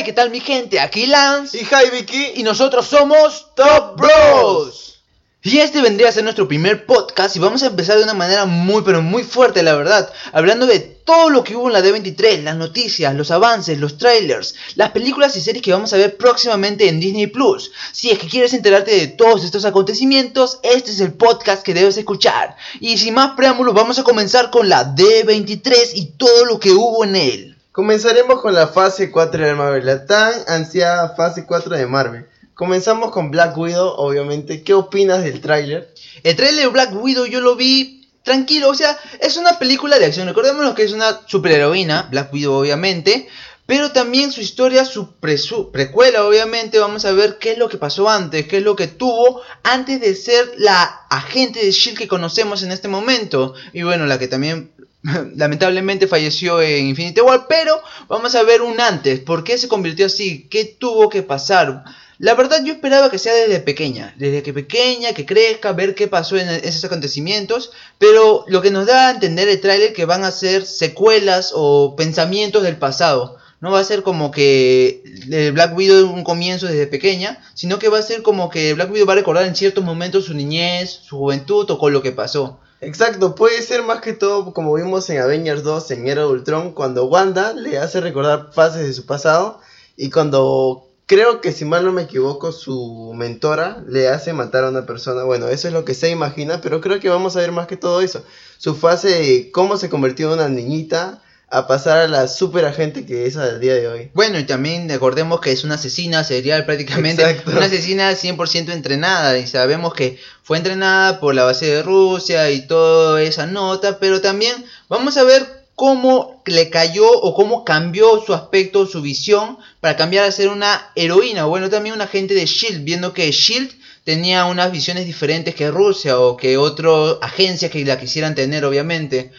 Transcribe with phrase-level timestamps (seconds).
[0.00, 0.80] Hey, ¿qué tal mi gente?
[0.80, 2.32] Aquí Lance Y hi Vicky.
[2.36, 5.02] y nosotros somos Top Bros.
[5.42, 8.46] Y este vendría a ser nuestro primer podcast y vamos a empezar de una manera
[8.46, 12.42] muy pero muy fuerte, la verdad, hablando de todo lo que hubo en la D23,
[12.42, 16.88] las noticias, los avances, los trailers, las películas y series que vamos a ver próximamente
[16.88, 17.70] en Disney Plus.
[17.92, 21.98] Si es que quieres enterarte de todos estos acontecimientos, este es el podcast que debes
[21.98, 22.56] escuchar.
[22.80, 27.04] Y sin más preámbulos, vamos a comenzar con la D23 y todo lo que hubo
[27.04, 27.59] en él.
[27.72, 32.26] Comenzaremos con la fase 4 de Marvel, la tan ansiada fase 4 de Marvel.
[32.54, 34.64] Comenzamos con Black Widow, obviamente.
[34.64, 35.94] ¿Qué opinas del tráiler?
[36.24, 40.06] El trailer de Black Widow yo lo vi tranquilo, o sea, es una película de
[40.06, 40.26] acción.
[40.26, 43.28] Recordémonos que es una superheroína, Black Widow obviamente,
[43.66, 47.78] pero también su historia, su, su precuela obviamente, vamos a ver qué es lo que
[47.78, 52.08] pasó antes, qué es lo que tuvo antes de ser la agente de Shield que
[52.08, 53.54] conocemos en este momento.
[53.72, 54.72] Y bueno, la que también
[55.36, 60.06] lamentablemente falleció en Infinity War, pero vamos a ver un antes, ¿por qué se convirtió
[60.06, 60.46] así?
[60.50, 61.84] ¿Qué tuvo que pasar?
[62.18, 66.06] La verdad yo esperaba que sea desde pequeña, desde que pequeña, que crezca, ver qué
[66.06, 70.22] pasó en esos acontecimientos, pero lo que nos da a entender el tráiler que van
[70.24, 73.38] a ser secuelas o pensamientos del pasado.
[73.62, 77.88] No va a ser como que el Black Widow un comienzo desde pequeña, sino que
[77.88, 80.90] va a ser como que Black Widow va a recordar en ciertos momentos su niñez,
[80.90, 82.60] su juventud o con lo que pasó.
[82.82, 87.04] Exacto, puede ser más que todo como vimos en Avengers 2 en Era Ultron, cuando
[87.04, 89.60] Wanda le hace recordar fases de su pasado
[89.98, 94.70] y cuando creo que si mal no me equivoco su mentora le hace matar a
[94.70, 95.24] una persona.
[95.24, 97.76] Bueno, eso es lo que se imagina, pero creo que vamos a ver más que
[97.76, 98.24] todo eso.
[98.56, 101.20] Su fase de cómo se convirtió en una niñita
[101.50, 104.10] a pasar a la super agente que es al día de hoy.
[104.14, 107.50] Bueno, y también recordemos que es una asesina serial prácticamente, Exacto.
[107.50, 112.66] una asesina 100% entrenada y sabemos que fue entrenada por la base de Rusia y
[112.66, 118.32] toda esa nota, pero también vamos a ver cómo le cayó o cómo cambió su
[118.32, 122.46] aspecto, su visión para cambiar a ser una heroína, o bueno, también un agente de
[122.46, 123.72] Shield, viendo que Shield
[124.04, 129.32] tenía unas visiones diferentes que Rusia o que otras agencias que la quisieran tener, obviamente.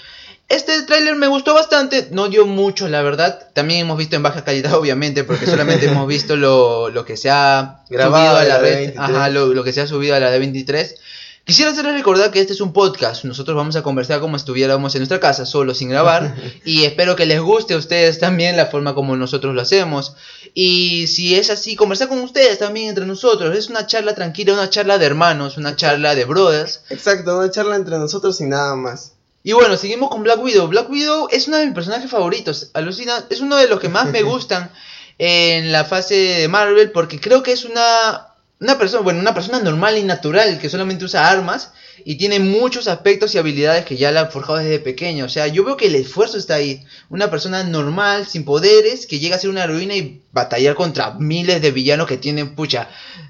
[0.51, 3.47] Este tráiler me gustó bastante, no dio mucho la verdad.
[3.53, 7.29] También hemos visto en baja calidad, obviamente, porque solamente hemos visto lo, lo que se
[7.29, 8.97] ha Grabado subido a la la red, D23.
[8.97, 10.95] ajá, lo, lo que se ha subido a la D23.
[11.43, 13.23] Quisiera hacerles recordar que este es un podcast.
[13.23, 16.35] Nosotros vamos a conversar como estuviéramos en nuestra casa, solo sin grabar.
[16.65, 20.15] y espero que les guste a ustedes también la forma como nosotros lo hacemos.
[20.53, 23.57] Y si es así, conversar con ustedes también entre nosotros.
[23.57, 26.81] Es una charla tranquila, una charla de hermanos, una charla de brothers.
[26.89, 29.13] Exacto, una charla entre nosotros y nada más.
[29.43, 30.67] Y bueno, seguimos con Black Widow.
[30.67, 32.71] Black Widow es uno de mis personajes favoritos.
[32.73, 34.71] Alucina, es uno de los que más me gustan
[35.17, 38.27] en la fase de Marvel porque creo que es una
[38.61, 41.71] una persona, bueno, una persona normal y natural que solamente usa armas
[42.05, 45.25] y tiene muchos aspectos y habilidades que ya la han forjado desde pequeño.
[45.25, 46.85] O sea, yo veo que el esfuerzo está ahí.
[47.09, 51.59] Una persona normal, sin poderes, que llega a ser una heroína y batallar contra miles
[51.59, 52.87] de villanos que tienen, pucha,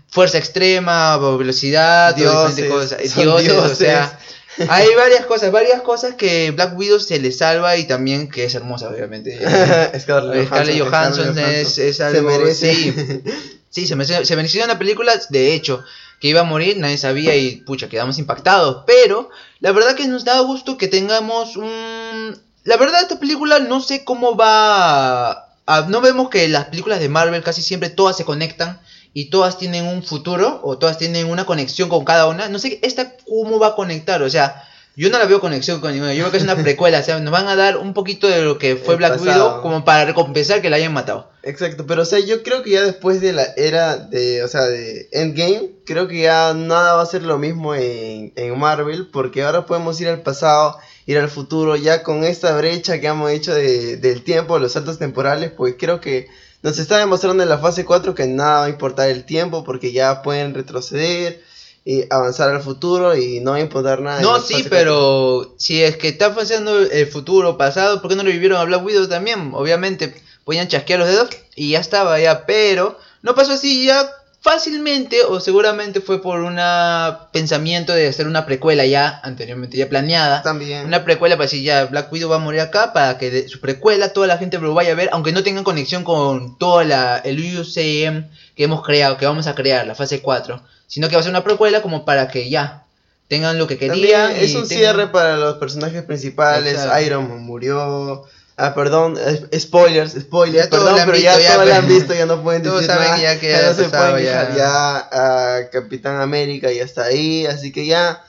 [0.09, 3.15] fuerza extrema, velocidad, Dioses, cosas.
[3.15, 4.19] Dioses, o sea,
[4.67, 8.55] hay varias cosas, varias cosas que Black Widow se le salva y también que es
[8.55, 9.37] hermosa, obviamente.
[9.99, 12.73] Scarlett Scarlett Johansson es, es Se algo, merece.
[12.73, 12.93] sí,
[13.69, 15.83] sí, se mereció, se mereció una película, de hecho,
[16.19, 19.29] que iba a morir, nadie sabía y pucha, quedamos impactados, pero
[19.59, 22.37] la verdad que nos da gusto que tengamos un...
[22.63, 25.31] La verdad esta película no sé cómo va...
[25.65, 28.79] a- no vemos que las películas de Marvel casi siempre todas se conectan
[29.13, 32.49] y todas tienen un futuro o todas tienen una conexión con cada una.
[32.49, 34.63] No sé esta cómo va a conectar, o sea,
[34.95, 36.13] yo no la veo conexión con ninguna.
[36.13, 38.41] Yo creo que es una precuela, o sea, nos van a dar un poquito de
[38.41, 39.47] lo que fue El Black pasado.
[39.47, 41.29] Widow como para recompensar que la hayan matado.
[41.43, 44.63] Exacto, pero o sea, yo creo que ya después de la era de, o sea,
[44.63, 49.43] de Endgame, creo que ya nada va a ser lo mismo en, en Marvel, porque
[49.43, 53.53] ahora podemos ir al pasado, ir al futuro, ya con esta brecha que hemos hecho
[53.53, 56.27] de, del tiempo, los saltos temporales, pues creo que
[56.61, 59.91] nos está demostrando en la fase 4 que nada va a importar el tiempo, porque
[59.91, 61.43] ya pueden retroceder
[61.83, 64.21] y avanzar al futuro y no va a importar nada.
[64.21, 68.59] No, sí, pero si es que está pasando el futuro pasado, ¿por qué no revivieron
[68.59, 69.51] a Black Widow también?
[69.53, 70.13] Obviamente
[70.45, 74.07] podían chasquear los dedos y ya estaba ya, pero no pasó así ya
[74.41, 76.59] fácilmente o seguramente fue por un
[77.31, 80.41] pensamiento de hacer una precuela ya anteriormente ya planeada.
[80.41, 80.85] 4 También.
[80.85, 83.59] Una precuela para decir ya Black Widow va a morir acá para que de su
[83.59, 87.17] precuela toda la gente lo vaya a ver, aunque no tengan conexión con todo la,
[87.19, 91.21] el UCM que hemos creado, que vamos a crear, la fase 4, sino que va
[91.21, 92.83] a ser una precuela como para que ya
[93.27, 93.95] tengan lo que querían.
[94.21, 96.73] También es y un tengan- cierre para los personajes principales.
[96.73, 97.01] Exacto.
[97.05, 98.25] Iron Man murió.
[98.63, 99.17] Ah, perdón,
[99.57, 102.61] spoilers, spoilers, Ya perdón, pero ya visto, ya, todos la han visto, ya no pueden
[102.61, 103.15] decir saben nada.
[103.15, 104.55] que ya queda no se pasado, pueden ya.
[104.55, 108.23] ya a Capitán América ya está ahí, así que ya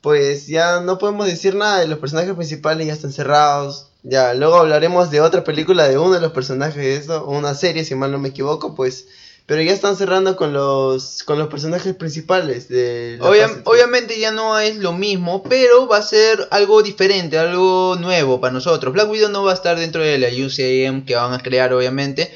[0.00, 3.88] pues ya no podemos decir nada de los personajes principales, ya están cerrados.
[4.04, 7.84] Ya, luego hablaremos de otra película de uno de los personajes de eso, una serie,
[7.84, 9.06] si mal no me equivoco, pues
[9.46, 13.66] pero ya están cerrando con los con los personajes principales de la Obvia- fase tres.
[13.66, 18.52] obviamente ya no es lo mismo, pero va a ser algo diferente, algo nuevo para
[18.52, 18.92] nosotros.
[18.94, 22.32] Black Widow no va a estar dentro de la UCM que van a crear, obviamente.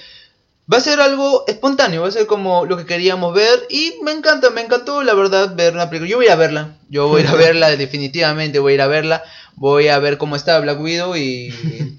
[0.72, 4.10] Va a ser algo espontáneo, va a ser como lo que queríamos ver y me
[4.10, 6.10] encanta, me encantó la verdad ver una película.
[6.10, 8.74] Yo voy a ir a verla, yo voy a ir a verla, definitivamente voy a
[8.74, 9.22] ir a verla.
[9.58, 11.50] Voy a ver cómo está Black Widow y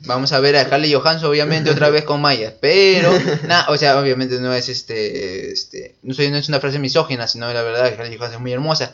[0.06, 2.54] vamos a ver a Scarlett Johansson obviamente otra vez con Maya.
[2.62, 3.12] Pero,
[3.48, 7.26] nada, o sea, obviamente no es este, este, no, soy, no es una frase misógina,
[7.28, 8.94] sino la verdad que Scarlett Johansson es muy hermosa.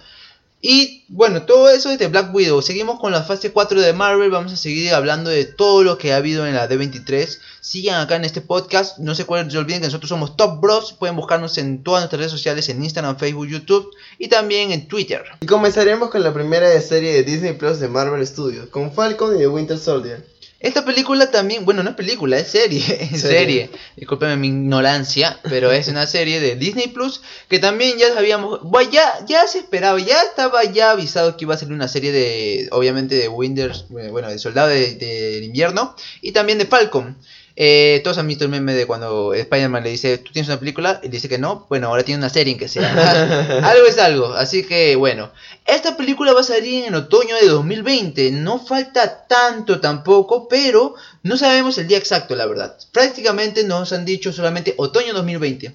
[0.66, 2.62] Y bueno, todo eso es de Black Widow.
[2.62, 4.32] Seguimos con la fase 4 de Marvel.
[4.32, 7.38] Vamos a seguir hablando de todo lo que ha habido en la D23.
[7.60, 8.98] Sigan acá en este podcast.
[8.98, 10.94] No se, olviden que nosotros somos Top Bros.
[10.94, 15.22] Pueden buscarnos en todas nuestras redes sociales: en Instagram, Facebook, YouTube y también en Twitter.
[15.42, 19.40] Y comenzaremos con la primera serie de Disney Plus de Marvel Studios, con Falcon y
[19.40, 20.33] The Winter Soldier.
[20.64, 22.80] Esta película también, bueno, no es película, es serie,
[23.12, 23.70] es Serie.
[23.98, 28.90] Discúlpeme mi ignorancia, pero es una serie de Disney Plus que también ya sabíamos, bueno,
[28.90, 32.70] ya, ya se esperaba, ya estaba ya avisado que iba a ser una serie de,
[32.72, 37.18] obviamente de Winter, bueno, de Soldado de- del Invierno y también de Falcon.
[37.56, 41.00] Eh, todos han visto el meme de cuando Spider-Man le dice, ¿tú tienes una película?
[41.04, 43.62] Y dice que no, bueno, ahora tiene una serie en que sea.
[43.64, 45.32] algo es algo, así que bueno.
[45.66, 51.38] Esta película va a salir en otoño de 2020, no falta tanto tampoco, pero no
[51.38, 52.76] sabemos el día exacto, la verdad.
[52.92, 55.74] Prácticamente nos han dicho solamente otoño 2020.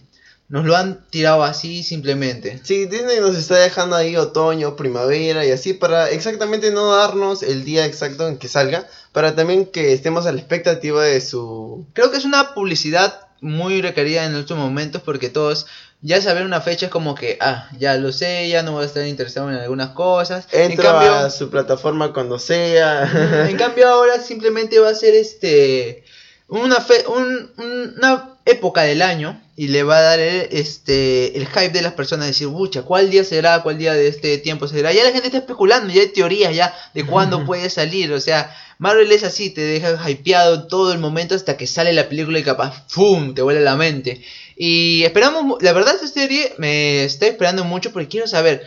[0.49, 2.59] Nos lo han tirado así simplemente.
[2.63, 7.65] Sí, Disney nos está dejando ahí otoño, primavera y así para exactamente no darnos el
[7.65, 11.87] día exacto en que salga, para también que estemos a la expectativa de su...
[11.93, 15.67] Creo que es una publicidad muy requerida en estos momentos porque todos
[16.01, 18.87] ya saber una fecha es como que, ah, ya lo sé, ya no voy a
[18.87, 20.47] estar interesado en algunas cosas.
[20.53, 23.47] Entra en cambio, a su plataforma cuando sea.
[23.51, 26.05] En cambio ahora simplemente va a ser este
[26.49, 27.53] una fe, un-
[27.99, 31.93] una época del año y le va a dar el, este el hype de las
[31.93, 33.63] personas decir, "Bucha, ¿cuál día será?
[33.63, 36.75] ¿Cuál día de este tiempo será?" Ya la gente está especulando, ya hay teorías ya
[36.95, 41.35] de cuándo puede salir, o sea, Marvel es así, te deja hypeado todo el momento
[41.35, 43.35] hasta que sale la película y capaz ¡fum!
[43.35, 44.23] te vuela la mente.
[44.57, 48.67] Y esperamos, la verdad esta serie me está esperando mucho porque quiero saber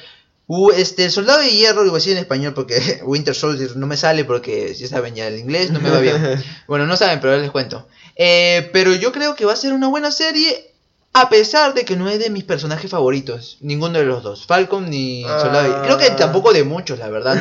[0.54, 3.78] Uh, este, el soldado de hierro, lo voy a decir en español porque Winter Soldier
[3.78, 6.18] no me sale porque, ya saben, ya el inglés no me va bien.
[6.68, 7.88] Bueno, no saben, pero les cuento.
[8.16, 10.68] Eh, pero yo creo que va a ser una buena serie,
[11.14, 14.90] a pesar de que no es de mis personajes favoritos, ninguno de los dos, Falcon
[14.90, 15.40] ni Ah.
[15.42, 15.84] Soldado de Hierro.
[15.84, 17.36] Creo que tampoco de muchos, la verdad.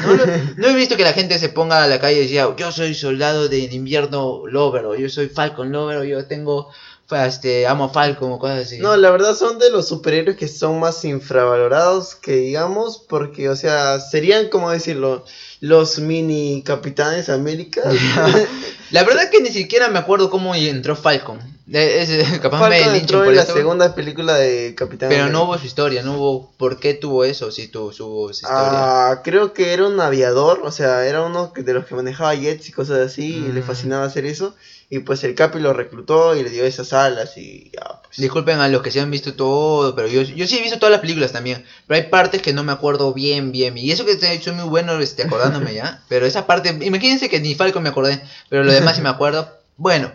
[0.56, 2.94] No, he visto que la gente se ponga a la calle y diga, yo soy
[2.94, 6.68] soldado del invierno lover, o yo soy Falcon lover, o yo tengo,
[7.12, 8.78] este, amo a Falcon, o cosas así.
[8.78, 13.56] No, la verdad son de los superhéroes que son más infravalorados que digamos, porque, o
[13.56, 15.24] sea, serían, como decirlo,
[15.60, 17.82] los mini Capitanes América.
[18.90, 21.38] La verdad que ni siquiera me acuerdo cómo entró Falcon.
[21.72, 25.22] Eh, es- capaz me Falcon linchen entró en la esto, segunda película de Capitán Pero
[25.22, 25.38] América.
[25.38, 29.10] no hubo su historia, no hubo por qué tuvo eso, sí tuvo su, su historia.
[29.10, 32.34] Ah, creo que era un aviador, o sea, era uno que- de los que manejaba
[32.34, 33.64] jets y cosas así, y le Mm.
[33.64, 34.54] fascinaba hacer eso.
[34.92, 38.16] Y pues el Capi lo reclutó y le dio esas alas y ya, pues.
[38.16, 40.90] Disculpen a los que se han visto todo, pero yo, yo sí he visto todas
[40.90, 41.62] las películas también.
[41.86, 43.78] Pero hay partes que no me acuerdo bien, bien.
[43.78, 46.02] Y eso que te- soy muy bueno este, acordándome ya.
[46.08, 49.48] Pero esa parte, imagínense que ni Falcon me acordé, pero lo demás sí me acuerdo.
[49.76, 50.12] Bueno,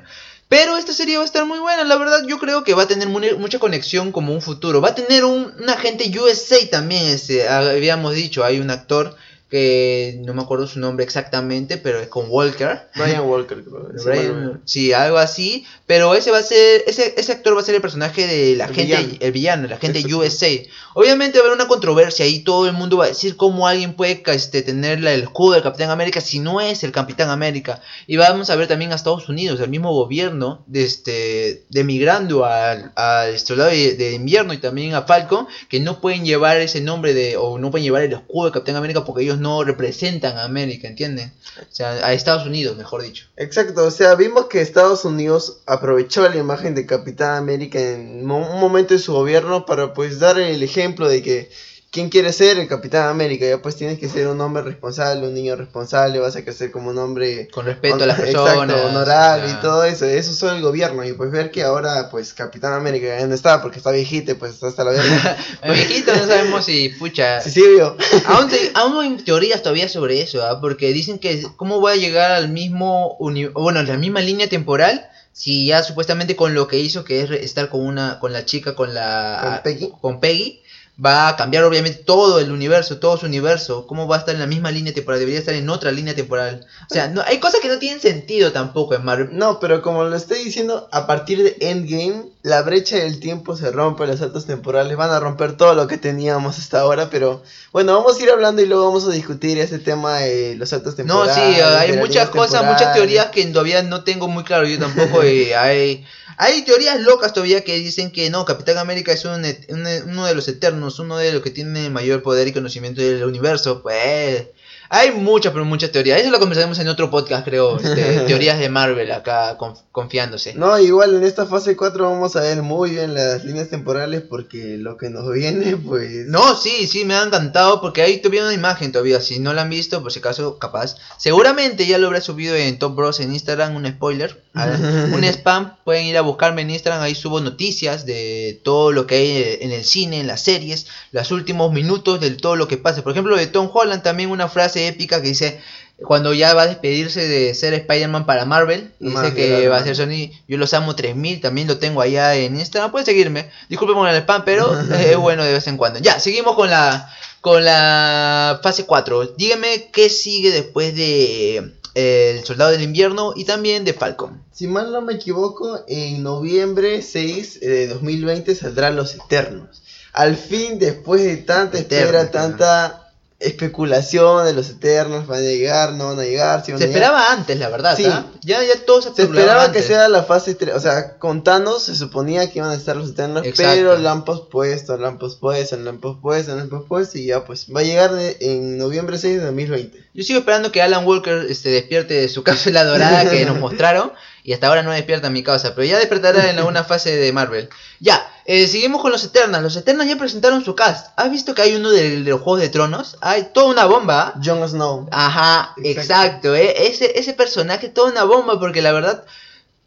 [0.48, 2.22] pero esta serie va a estar muy buena, la verdad.
[2.28, 4.80] Yo creo que va a tener mu- mucha conexión como un futuro.
[4.82, 7.06] Va a tener un, un agente USA también.
[7.08, 9.16] Este, habíamos dicho, hay un actor
[9.56, 12.90] que no me acuerdo su nombre exactamente, pero es con Walker.
[12.96, 13.90] Brian Walker, creo.
[14.06, 15.66] Brian- sí, algo así.
[15.88, 18.62] Pero ese va a ser, ese, ese actor va a ser el personaje del El
[18.62, 19.14] agente, villano.
[19.20, 20.18] el villano, el agente Exacto.
[20.20, 20.48] USA.
[20.96, 23.94] Obviamente va a haber una controversia y todo el mundo va a decir cómo alguien
[23.96, 27.82] puede este, tener la- el escudo del Capitán América si no es el Capitán América.
[28.08, 32.46] Y vamos a ver también a Estados Unidos, el mismo gobierno, de este, de migrando
[32.46, 36.82] al, al soldado de, de invierno y también a Falcon, que no pueden llevar ese
[36.82, 40.38] nombre de, o no pueden llevar el escudo del Capitán América porque ellos no representan
[40.38, 41.32] a América, ¿entienden?
[41.60, 43.28] O sea, a Estados Unidos, mejor dicho.
[43.38, 48.60] Exacto, o sea, vimos que Estados Unidos aprovechó la imagen de Capitán América en un
[48.60, 51.50] momento de su gobierno para pues dar el ejemplo de que
[51.96, 55.34] quién quiere ser el Capitán América, ya pues tienes que ser un hombre responsable, un
[55.34, 58.82] niño responsable, vas a crecer como un hombre Con respeto a las Exacto, personas.
[58.86, 62.10] honorable o sea, y todo eso, eso es el gobierno y pues ver que ahora
[62.12, 65.38] pues Capitán América ya no está porque está viejito pues está hasta la verga.
[65.64, 67.40] El viejito no sabemos si, pucha.
[67.50, 67.96] sí, vio.
[68.28, 70.60] Aún, se- aún hay teorías todavía sobre eso, ¿ah?
[70.60, 74.50] porque dicen que cómo va a llegar al mismo, uni- bueno, a la misma línea
[74.50, 78.46] temporal, si ya supuestamente con lo que hizo, que es estar con una, con la
[78.46, 79.92] chica, con la, Con Peggy.
[80.02, 80.62] con Peggy,
[81.04, 84.42] va a cambiar obviamente todo el universo, todo su universo, cómo va a estar en
[84.42, 86.66] la misma línea temporal, debería estar en otra línea temporal.
[86.90, 89.30] O sea, no, hay cosas que no tienen sentido tampoco en Marvel.
[89.32, 93.72] No, pero como lo estoy diciendo, a partir de Endgame, la brecha del tiempo se
[93.72, 97.98] rompe, los saltos temporales van a romper todo lo que teníamos hasta ahora, pero bueno,
[97.98, 101.36] vamos a ir hablando y luego vamos a discutir ese tema de los saltos temporales.
[101.36, 105.26] No, sí, hay muchas cosas, muchas teorías que todavía no tengo muy claro, yo tampoco,
[105.26, 106.06] y hay...
[106.38, 110.46] Hay teorías locas todavía que dicen que no, Capitán América es un, uno de los
[110.50, 113.82] eternos, uno de los que tiene mayor poder y conocimiento del universo.
[113.82, 114.48] Pues
[114.90, 116.22] hay muchas, pero muchas teorías.
[116.22, 117.78] Eso lo conversaremos en otro podcast, creo.
[117.78, 119.58] Este, teorías de Marvel acá
[119.92, 120.54] confiándose.
[120.56, 124.78] No, igual en esta fase 4 vamos a ver muy bien las líneas temporales porque
[124.78, 126.28] lo que nos viene, pues.
[126.28, 129.22] No, sí, sí, me ha encantado porque hay todavía una imagen todavía.
[129.22, 130.98] Si no la han visto, por si acaso, capaz.
[131.18, 134.44] Seguramente ya lo habré subido en Top Bros en Instagram, un spoiler.
[134.54, 135.76] un spam.
[135.84, 137.02] Pueden ir a buscarme en Instagram.
[137.02, 141.32] Ahí subo noticias de todo lo que hay en el cine, en las series, los
[141.32, 143.04] últimos minutos de todo lo que pasa.
[143.04, 145.60] Por ejemplo, de Tom Holland, también una frase épica que dice
[146.04, 149.96] cuando ya va a despedirse de ser Spider-Man para Marvel, dice que va a ser
[149.96, 154.10] Sony, yo los amo 3000, también lo tengo allá en Instagram, pueden seguirme, disculpen por
[154.10, 156.00] el spam, pero es bueno de vez en cuando.
[156.00, 159.36] Ya, seguimos con la con la fase 4.
[159.38, 164.44] Dígame qué sigue después de El Soldado del Invierno y también de Falcon.
[164.52, 169.84] Si mal no me equivoco, en noviembre 6 de 2020 saldrán Los Eternos.
[170.12, 173.05] Al fin, después de tanta espera, tanta
[173.40, 176.64] especulación de los Eternos, van a llegar, no van a llegar.
[176.66, 177.96] se esperaba antes, la verdad.
[177.98, 178.06] Sí.
[178.06, 178.28] ¿ah?
[178.42, 180.74] Ya, ya todo se, se esperaba que sea la fase 3.
[180.76, 184.24] O sea, con Thanos se suponía que iban a estar los Eternos, pero la han
[184.24, 187.18] pospuesto, la han pospuesto, la han pospuesto, la han pospuesto.
[187.18, 190.04] Y ya, pues va a llegar en noviembre 6 de 2020.
[190.14, 194.14] Yo sigo esperando que Alan Walker este, despierte de su cápsula dorada que nos mostraron.
[194.46, 197.68] Y hasta ahora no despierta mi causa, pero ya despertará en alguna fase de Marvel.
[198.00, 199.64] Ya, eh, seguimos con los Eternals.
[199.64, 201.08] Los Eternals ya presentaron su cast.
[201.16, 203.18] ¿Has visto que hay uno de, los Juegos de Tronos?
[203.22, 204.36] Hay toda una bomba.
[204.44, 205.10] Jon Snow.
[205.12, 206.54] Ajá, exacto.
[206.54, 206.88] eh.
[206.88, 209.26] ese, ese personaje, toda una bomba, porque la verdad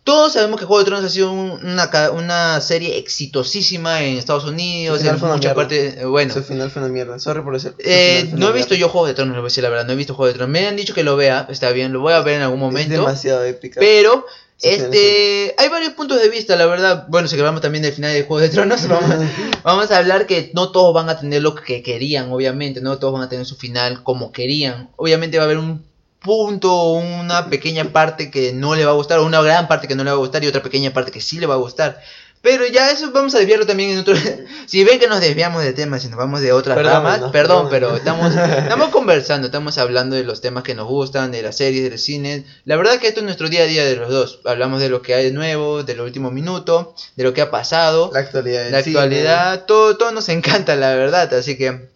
[0.09, 5.05] todos sabemos que Juego de Tronos ha sido una, una serie exitosísima en Estados Unidos,
[5.05, 5.99] en muchas partes.
[5.99, 7.19] Eh, bueno, su final fue una mierda.
[7.19, 7.61] Sorry por.
[7.79, 9.85] Eh, no he visto yo Juego de Tronos, le voy a decir la verdad.
[9.85, 10.51] No he visto Juego de Tronos.
[10.51, 12.95] Me han dicho que lo vea, está bien, lo voy a ver en algún momento.
[12.95, 13.81] Es demasiado épica.
[13.81, 14.25] Pero
[14.61, 17.07] este, hay varios puntos de vista, la verdad.
[17.09, 19.27] Bueno, si hablamos también del final de Juego de Tronos, vamos,
[19.63, 23.15] vamos, a hablar que no todos van a tener lo que querían, obviamente, no todos
[23.15, 24.91] van a tener su final como querían.
[24.97, 25.87] Obviamente va a haber un
[26.21, 29.95] punto, una pequeña parte que no le va a gustar, o una gran parte que
[29.95, 32.01] no le va a gustar y otra pequeña parte que sí le va a gustar.
[32.41, 34.15] Pero ya eso vamos a desviarlo también en otro...
[34.67, 37.97] si ven que nos desviamos de temas y nos vamos de otras ramas, perdón, pero
[37.97, 41.99] estamos, estamos conversando, estamos hablando de los temas que nos gustan, de las series, del
[41.99, 42.45] cine.
[42.65, 44.41] La verdad que esto es nuestro día a día de los dos.
[44.45, 47.51] Hablamos de lo que hay de nuevo, de los últimos minutos, de lo que ha
[47.51, 48.11] pasado.
[48.13, 48.71] La actualidad.
[48.71, 51.33] La actualidad, todo, todo nos encanta, la verdad.
[51.35, 51.89] Así que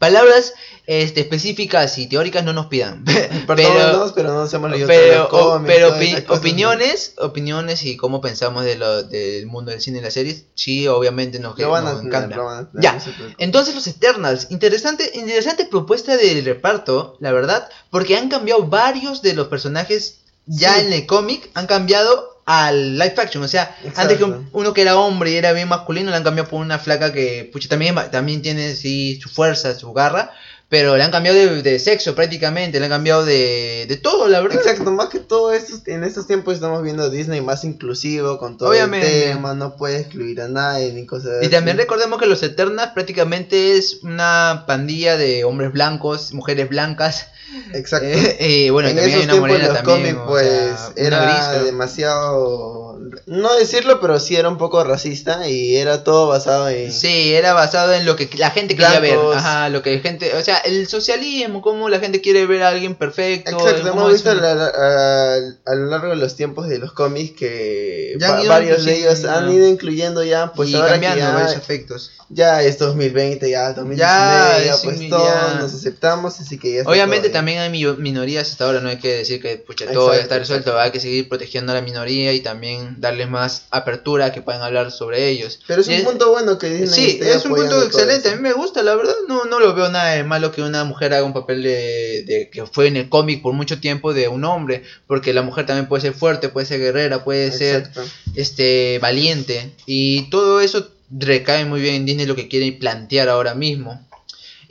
[0.00, 0.54] Palabras
[0.90, 3.04] este, específicas y teóricas no nos pidan.
[3.46, 5.28] pero, pero no hacemos pero,
[5.64, 5.94] pero
[6.34, 10.88] opiniones, opiniones y cómo pensamos de lo, del mundo del cine y las series, sí,
[10.88, 12.68] obviamente nos, nos encanta.
[12.74, 12.98] ya,
[13.38, 19.34] entonces los Eternals, interesante, interesante propuesta del reparto, la verdad, porque han cambiado varios de
[19.34, 23.44] los personajes ya en el cómic, han cambiado al live action.
[23.44, 26.50] O sea, antes que uno que era hombre y era bien masculino, le han cambiado
[26.50, 30.32] por una flaca que, pucha, también, también tiene sí, su fuerza, su garra.
[30.70, 34.58] Pero le han cambiado de, sexo prácticamente, le han cambiado de, de, todo, la verdad.
[34.58, 39.26] Exacto, más que todo en estos tiempos estamos viendo Disney más inclusivo con todo Obviamente.
[39.26, 42.92] el tema, no puede excluir a nadie ni cosas Y también recordemos que los Eternals
[42.92, 47.26] prácticamente es una pandilla de hombres blancos, mujeres blancas,
[47.74, 48.06] Exacto.
[48.10, 52.89] Eh, eh, bueno, en esos hay una tiempos los cómics, pues, era demasiado.
[53.26, 56.92] No decirlo, pero sí era un poco racista y era todo basado en.
[56.92, 59.18] Sí, era basado en lo que la gente quería ver.
[59.34, 60.34] Ajá, lo que gente.
[60.34, 63.50] O sea, el socialismo, cómo la gente quiere ver a alguien perfecto.
[63.50, 68.16] Exacto, hemos visto a, lo largo de los tiempos de los cómics que
[68.48, 72.12] varios de ellos han ido incluyendo ya, pues ahora cambiando ya, efectos.
[72.28, 77.28] Ya es 2020, ya 2019, ya, ya pues todos nos aceptamos, así que ya Obviamente
[77.28, 80.78] también hay minorías hasta ahora, no hay que decir que pucha, todo ya está resuelto,
[80.78, 84.92] hay que seguir protegiendo a la minoría y también darles más apertura que puedan hablar
[84.92, 85.60] sobre ellos.
[85.66, 88.52] Pero es un punto bueno que Disney Sí, es un punto excelente, a mí me
[88.52, 91.32] gusta, la verdad, no, no lo veo nada de malo que una mujer haga un
[91.32, 95.32] papel de, de que fue en el cómic por mucho tiempo de un hombre, porque
[95.32, 97.90] la mujer también puede ser fuerte, puede ser guerrera, puede ser
[98.34, 103.54] este valiente y todo eso recae muy bien en Disney lo que quiere plantear ahora
[103.54, 104.06] mismo.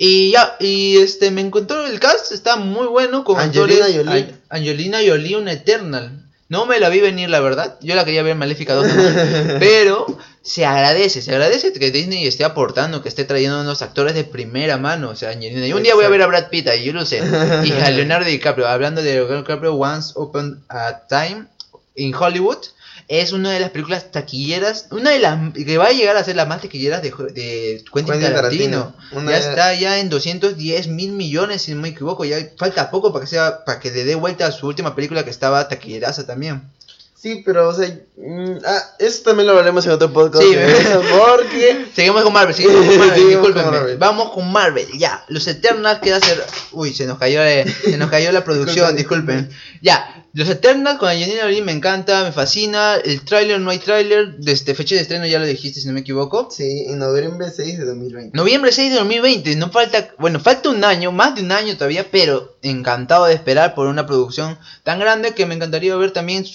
[0.02, 4.34] Y ya, y este, me encontró el cast, está muy bueno con Angelina Jolie.
[4.48, 6.19] Angelina Jolie, un Eternal.
[6.50, 7.78] No me la vi venir, la verdad.
[7.80, 8.88] Yo la quería ver Maléfica 2,
[9.60, 10.08] pero
[10.42, 14.78] se agradece, se agradece que Disney esté aportando, que esté trayendo unos actores de primera
[14.78, 15.68] mano, o sea, Angelina.
[15.68, 17.18] Y un día voy a ver a Brad Pitt ahí, yo lo sé,
[17.64, 21.46] y a Leonardo DiCaprio, hablando de Leonardo DiCaprio, Once Upon a Time
[21.96, 22.58] in Hollywood,
[23.10, 26.36] es una de las películas taquilleras, una de las que va a llegar a ser
[26.36, 28.96] las más taquilleras de, de Quentin, Quentin Tarantino.
[29.32, 33.12] Ya de- está ya en 210 mil millones, si no me equivoco, ya falta poco
[33.12, 36.26] para que sea para que le dé vuelta a su última película que estaba taquilleraza
[36.28, 36.62] también.
[37.22, 37.86] Sí, pero, o sea,
[38.16, 40.42] mm, ah, eso también lo hablaremos en otro podcast.
[40.42, 41.88] Sí, de eso, porque...
[41.94, 43.78] Seguimos con Marvel, seguimos con Marvel, Seguimos con discúlpenme.
[43.78, 43.98] Marvel.
[43.98, 45.26] Vamos con Marvel, ya.
[45.28, 46.42] Los Eternals queda ser.
[46.72, 49.50] Uy, se nos cayó, eh, se nos cayó la producción, Disculpen.
[49.82, 52.96] Ya, los Eternals con Angelina Jolie me encanta, me fascina.
[52.96, 54.38] El tráiler, no hay tráiler.
[54.38, 56.50] Desde fecha de estreno ya lo dijiste, si no me equivoco.
[56.52, 58.38] Sí, en noviembre 6 de 2020.
[58.38, 62.06] Noviembre 6 de 2020, no falta, bueno, falta un año, más de un año todavía,
[62.12, 66.46] pero encantado de esperar por una producción tan grande que me encantaría ver también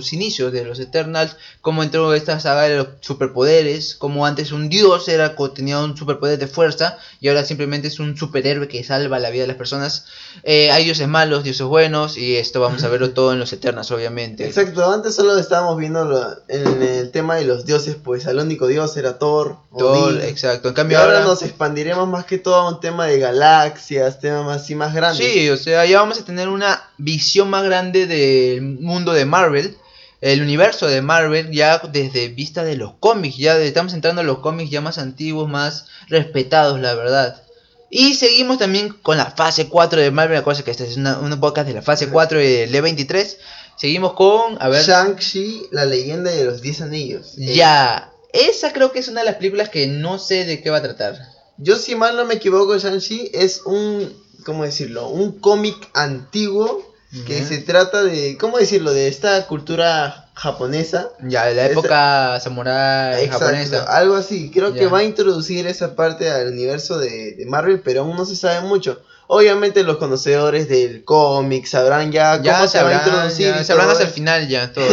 [0.00, 4.68] sus inicios de los Eternals, cómo entró esta saga de los superpoderes, como antes un
[4.68, 9.18] dios era tenía un superpoder de fuerza y ahora simplemente es un superhéroe que salva
[9.18, 10.06] la vida de las personas.
[10.44, 13.90] Eh, hay dioses malos, dioses buenos y esto vamos a verlo todo en los Eternals,
[13.90, 14.46] obviamente.
[14.46, 18.66] Exacto, antes solo estábamos viendo lo- en el tema de los dioses, pues el único
[18.66, 19.56] dios era Thor.
[19.70, 20.20] Odín.
[20.22, 20.68] exacto.
[20.68, 24.20] En Y cambio ahora ahora nos expandiremos más que todo a un tema de galaxias,
[24.20, 25.24] temas así más grandes.
[25.26, 29.76] Sí, o sea, ya vamos a tener una visión más grande del mundo de Marvel,
[30.20, 34.38] el universo de Marvel, ya desde vista de los cómics, ya estamos entrando a los
[34.38, 37.42] cómics ya más antiguos, más respetados, la verdad.
[37.90, 41.40] Y seguimos también con la fase 4 de Marvel, acuérdense que esta es una, una
[41.40, 43.36] podcast de la fase 4 del E23.
[43.76, 47.36] Seguimos con, a ver, Shang-Chi, la leyenda de los 10 anillos.
[47.36, 50.78] Ya, esa creo que es una de las películas que no sé de qué va
[50.78, 51.16] a tratar.
[51.58, 54.12] Yo si mal no me equivoco, Shang-Chi es un,
[54.44, 55.08] ¿cómo decirlo?
[55.08, 56.87] Un cómic antiguo
[57.26, 58.92] que se trata de, ¿cómo decirlo?
[58.92, 61.08] De esta cultura japonesa.
[61.22, 63.84] Ya, de la Esa- época samurai Exacto, japonesa.
[63.84, 64.50] algo así.
[64.50, 64.88] Creo que Ya.
[64.88, 68.60] va a introducir esa parte al universo de, de Marvel, pero aún no se sabe
[68.66, 69.00] mucho.
[69.26, 73.46] Obviamente los conocedores del cómic sabrán ya, Ya cómo se va a sabrán, introducir.
[73.48, 74.86] ya sabrán hasta el final ya todo.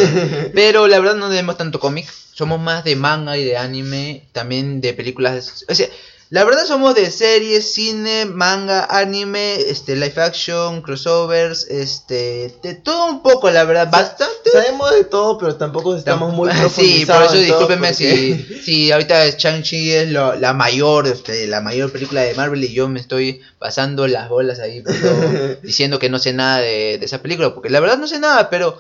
[0.54, 2.08] Pero la verdad no vemos tanto cómic.
[2.34, 5.64] Somos más de manga y de anime, también de películas.
[5.70, 5.88] O sea,
[6.36, 13.06] la verdad somos de series, cine, manga, anime, este live action, crossovers, este, de todo
[13.06, 14.52] un poco, la verdad, bastante.
[14.52, 19.92] Sabemos de todo, pero tampoco estamos muy Sí, por eso discúlpenme si, si ahorita Shang-Chi
[19.94, 24.06] es lo- la mayor, este, la mayor película de Marvel y yo me estoy pasando
[24.06, 24.94] las bolas ahí todo,
[25.64, 28.50] diciendo que no sé nada de, de esa película, porque la verdad no sé nada,
[28.50, 28.78] pero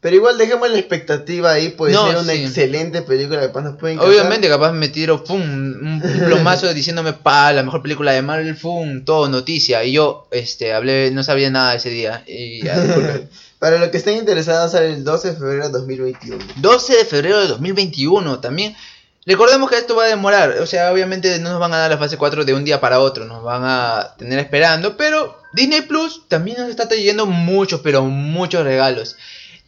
[0.00, 2.44] Pero igual dejemos la expectativa ahí, puede No, ser una sí.
[2.44, 4.14] excelente película que después nos pueden encantar.
[4.14, 8.56] obviamente capaz me tiro pum, un, un plomazo diciéndome pa, la mejor película de Marvel,
[8.56, 12.76] pum, todo noticia, y yo este hablé, no sabía nada ese día, y ya.
[13.58, 16.44] Para los que estén interesados, sale el 12 de febrero de 2021.
[16.56, 18.74] 12 de febrero de 2021 también.
[19.26, 21.98] Recordemos que esto va a demorar, o sea, obviamente no nos van a dar la
[21.98, 26.22] fase 4 de un día para otro, nos van a tener esperando, pero Disney Plus
[26.26, 29.16] también nos está trayendo muchos, pero muchos regalos.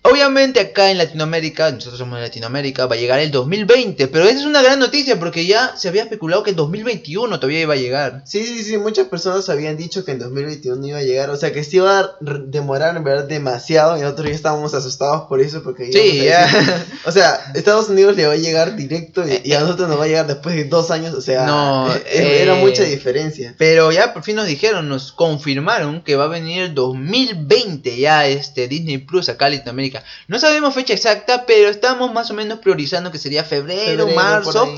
[0.05, 4.41] Obviamente acá en Latinoamérica, nosotros somos de Latinoamérica, va a llegar el 2020, pero esa
[4.41, 7.77] es una gran noticia porque ya se había especulado que el 2021 todavía iba a
[7.77, 8.23] llegar.
[8.27, 11.53] Sí, sí, sí, muchas personas habían dicho que en 2021 iba a llegar, o sea
[11.53, 12.11] que sí iba a
[12.47, 16.49] demorar en verdad demasiado y nosotros ya estábamos asustados por eso porque Sí, ya.
[16.49, 20.01] decir- o sea, Estados Unidos le va a llegar directo y, y a nosotros nos
[20.01, 23.55] va a llegar después de dos años, o sea, No, eh, era eh, mucha diferencia.
[23.57, 28.27] Pero ya por fin nos dijeron, nos confirmaron que va a venir el 2020 ya
[28.27, 29.91] este Disney Plus acá en Latinoamérica.
[30.28, 34.68] No sabemos fecha exacta, pero estamos más o menos priorizando que sería febrero, marzo.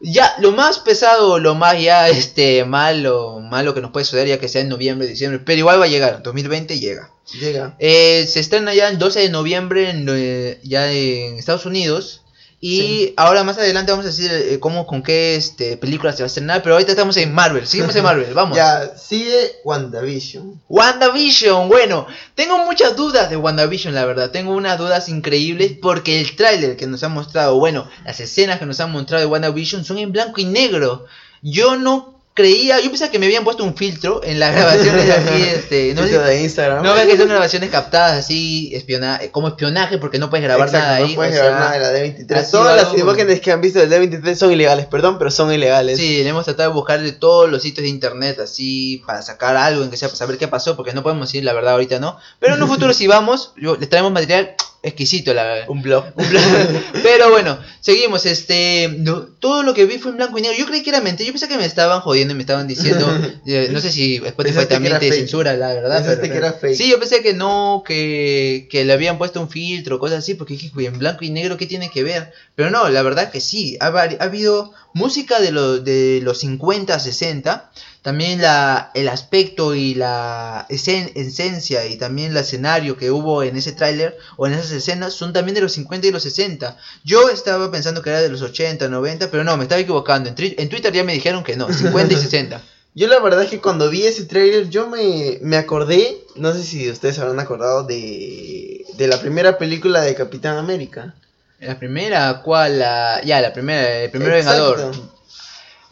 [0.00, 4.38] Ya, lo más pesado, lo más ya este malo, malo que nos puede suceder ya
[4.38, 7.10] que sea en noviembre, diciembre, pero igual va a llegar, 2020 llega.
[7.40, 7.74] Llega.
[7.78, 12.23] Eh, se estrena ya el 12 de noviembre en, eh, ya en Estados Unidos.
[12.66, 13.14] Y Sí.
[13.18, 16.28] ahora más adelante vamos a decir eh, cómo, con qué este, película se va a
[16.28, 16.62] estrenar.
[16.62, 17.66] Pero ahorita estamos en Marvel.
[17.66, 18.56] Seguimos en Marvel, vamos.
[18.56, 20.62] Ya, sigue WandaVision.
[20.70, 24.30] WandaVision, bueno, tengo muchas dudas de WandaVision, la verdad.
[24.30, 28.64] Tengo unas dudas increíbles porque el tráiler que nos han mostrado, bueno, las escenas que
[28.64, 31.04] nos han mostrado de WandaVision son en blanco y negro.
[31.42, 35.42] Yo no creía, yo pensaba que me habían puesto un filtro en las grabaciones así,
[35.54, 36.82] este, no sé, de Instagram.
[36.82, 40.86] no ves que son grabaciones captadas así, espiona como espionaje, porque no puedes grabar Exacto,
[40.86, 41.14] nada no ahí.
[41.14, 42.36] puedes o grabar sea, nada de la D23.
[42.36, 45.52] ha sido Todas las imágenes que han visto del D23 son ilegales, perdón, pero son
[45.52, 45.96] ilegales.
[45.96, 49.56] Sí, le hemos tratado de buscar de todos los sitios de internet así para sacar
[49.56, 52.00] algo en que sea para saber qué pasó, porque no podemos decir la verdad ahorita,
[52.00, 52.18] ¿no?
[52.40, 55.64] Pero en un futuro si vamos, yo, les traemos material exquisito, la verdad.
[55.68, 56.04] Un blog.
[57.02, 58.26] Pero bueno, seguimos.
[58.26, 60.56] Este, no, todo lo que vi fue en blanco y negro.
[60.58, 61.26] Yo creí que era mentira.
[61.26, 63.06] Yo pensé que me estaban jodiendo y me estaban diciendo.
[63.46, 65.14] eh, no sé si Spotify también te fake.
[65.20, 65.96] censura, la verdad.
[65.98, 66.76] Pensaste pero- que era fake.
[66.76, 70.34] Sí, yo pensé que no, que, que le habían puesto un filtro, cosas así.
[70.34, 72.32] Porque dije, "Uy, en blanco y negro, ¿qué tiene que ver?
[72.54, 73.76] Pero no, la verdad que sí.
[73.80, 77.70] Ha, ha habido música de, lo- de los 50, 60.
[78.04, 83.56] También la, el aspecto y la esen- esencia y también el escenario que hubo en
[83.56, 86.76] ese tráiler o en esas escenas son también de los 50 y los 60.
[87.02, 90.28] Yo estaba pensando que era de los 80, 90, pero no, me estaba equivocando.
[90.28, 92.60] En, en Twitter ya me dijeron que no, 50 y 60.
[92.94, 96.62] Yo la verdad es que cuando vi ese trailer yo me, me acordé, no sé
[96.62, 101.14] si ustedes habrán acordado de, de la primera película de Capitán América.
[101.58, 102.80] La primera, ¿cuál?
[102.80, 104.76] La, ya, la primera, el primer Exacto.
[104.76, 105.13] Vengador.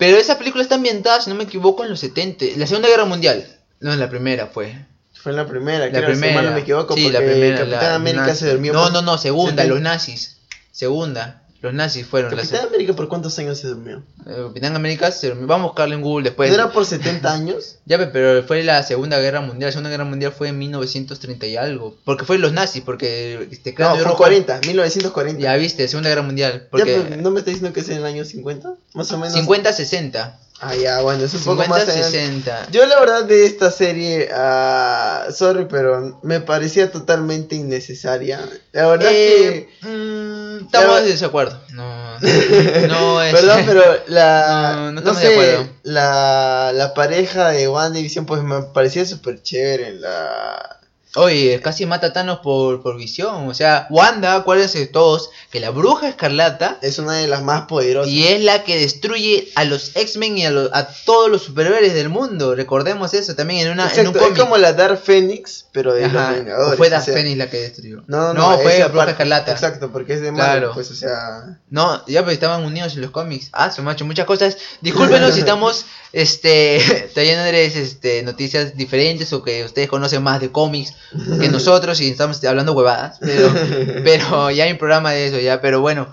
[0.02, 3.04] Pero esa película está ambientada, si no me equivoco, en los 70, la Segunda Guerra
[3.04, 3.46] Mundial.
[3.78, 4.74] No, la primera fue.
[5.12, 6.34] Fue en la primera, La creo, si primera.
[6.34, 7.56] mal no me equivoco, sí, porque la primera.
[7.58, 8.72] Capitán la- América se durmió.
[8.72, 9.64] No, no, no, segunda, 70.
[9.74, 10.38] los nazis.
[10.72, 11.41] Segunda.
[11.62, 12.30] Los nazis fueron.
[12.30, 14.02] Capitán se- América por cuántos años se durmió.
[14.26, 15.46] eh, Capitán América se durmió.
[15.46, 16.50] Vamos a buscarlo en Google después.
[16.50, 17.76] ¿No era por 70 años?
[17.86, 19.68] Ya, pe- pero fue la Segunda Guerra Mundial.
[19.68, 21.96] La Segunda Guerra Mundial fue en 1930 y algo.
[22.04, 25.40] Porque fue los nazis, porque este No, fue rojo- 40, 1940.
[25.40, 26.52] Ya viste, Segunda Guerra Mundial.
[26.64, 28.74] Ya, Porque pero ¿No me está diciendo que es en el año 50?
[28.94, 29.34] Más o menos.
[29.34, 30.38] 50-60.
[30.64, 32.24] Ah, ya, bueno, es un poco más adelante.
[32.44, 32.70] 50-60.
[32.70, 38.40] Yo la verdad de esta serie, ah, sorry, pero me parecía totalmente innecesaria.
[38.70, 41.58] La verdad Eh, es mm, estamos en desacuerdo.
[41.72, 42.18] No,
[42.88, 43.34] no es.
[43.34, 44.74] Perdón, pero la...
[44.92, 45.68] No, no de acuerdo.
[45.82, 49.94] la, la pareja de WandaVision pues me parecía súper chévere.
[49.94, 50.80] La...
[51.14, 53.46] Oye, casi mata a Thanos por, por visión.
[53.48, 58.10] O sea, Wanda, acuérdense todos que la bruja escarlata Es una de las más poderosas.
[58.10, 61.92] y es la que destruye a los X-Men y a, los- a todos los superhéroes
[61.92, 62.54] del mundo.
[62.54, 64.38] Recordemos eso también en, una, en un Exacto, es cómic.
[64.40, 66.74] como la Dark Phoenix, pero de Ajá, los Vengadores.
[66.74, 67.14] o fue Dark o sea.
[67.14, 68.02] Phoenix la que destruyó.
[68.06, 69.52] No, no, fue esa la bruja escarlata.
[69.52, 70.74] Exacto, porque es de Marvel, Claro.
[70.74, 71.58] pues, o sea...
[71.68, 73.50] No, ya pues estaban unidos en los cómics.
[73.52, 74.56] Ah, su macho, muchas cosas.
[74.80, 80.94] Discúlpenos si estamos este trayéndoles este noticias diferentes o que ustedes conocen más de cómics
[81.40, 83.52] que nosotros y estamos hablando huevadas, pero
[84.04, 86.08] pero ya hay un programa de eso ya, pero bueno,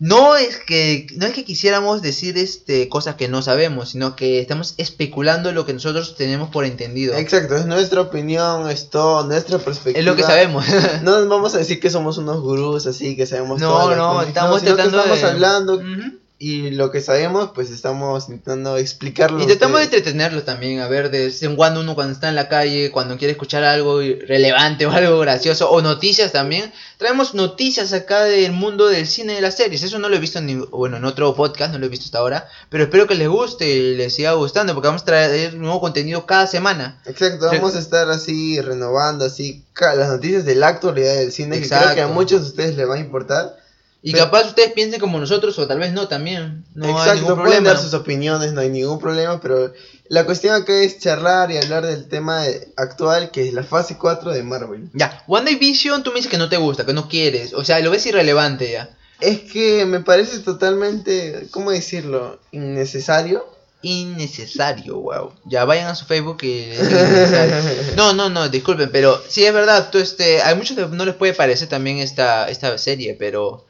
[0.00, 4.40] no es que no es que quisiéramos decir este cosas que no sabemos, sino que
[4.40, 7.14] estamos especulando lo que nosotros tenemos por entendido.
[7.16, 10.00] Exacto, es nuestra opinión, es todo, nuestra perspectiva.
[10.00, 10.64] Es lo que sabemos.
[11.02, 14.28] No vamos a decir que somos unos gurús así, que sabemos No, las no, cómics,
[14.28, 16.18] estamos tratando estamos de- hablando Ujú.
[16.36, 19.40] Y lo que sabemos, pues estamos intentando explicarlo.
[19.40, 20.00] Y tratamos de ustedes.
[20.00, 23.16] entretenerlos también, a ver, de vez en cuando uno cuando está en la calle, cuando
[23.16, 28.88] quiere escuchar algo relevante o algo gracioso, o noticias también, traemos noticias acá del mundo
[28.88, 29.84] del cine y de las series.
[29.84, 32.18] Eso no lo he visto en, bueno, en otro podcast, no lo he visto hasta
[32.18, 35.80] ahora, pero espero que les guste y les siga gustando, porque vamos a traer nuevo
[35.80, 37.00] contenido cada semana.
[37.06, 41.68] Exacto, vamos a estar así renovando así las noticias de la actualidad del cine, que
[41.68, 43.63] creo que a muchos de ustedes les va a importar.
[44.06, 46.66] Y Pero- capaz ustedes piensen como nosotros, o tal vez no también.
[46.74, 47.70] No hay ningún problema.
[47.70, 49.72] dar sus opiniones, no hay ningún problema, pero
[50.08, 52.42] la cuestión acá es charlar y hablar del tema
[52.76, 54.90] actual, que es la fase 4 de Marvel.
[54.92, 57.90] Ya, WandaVision tú me dices que no te gusta, que no quieres, o sea, lo
[57.90, 58.90] ves irrelevante ya.
[59.20, 62.38] Es que me parece totalmente, ¿cómo decirlo?
[62.52, 63.46] Innecesario.
[63.80, 65.32] innecesario, wow.
[65.46, 66.72] Ya vayan a su Facebook y.
[67.96, 71.32] No, no, no, disculpen, pero sí es verdad, tú este, hay muchos no les puede
[71.32, 73.64] parecer también esta, esta serie, pero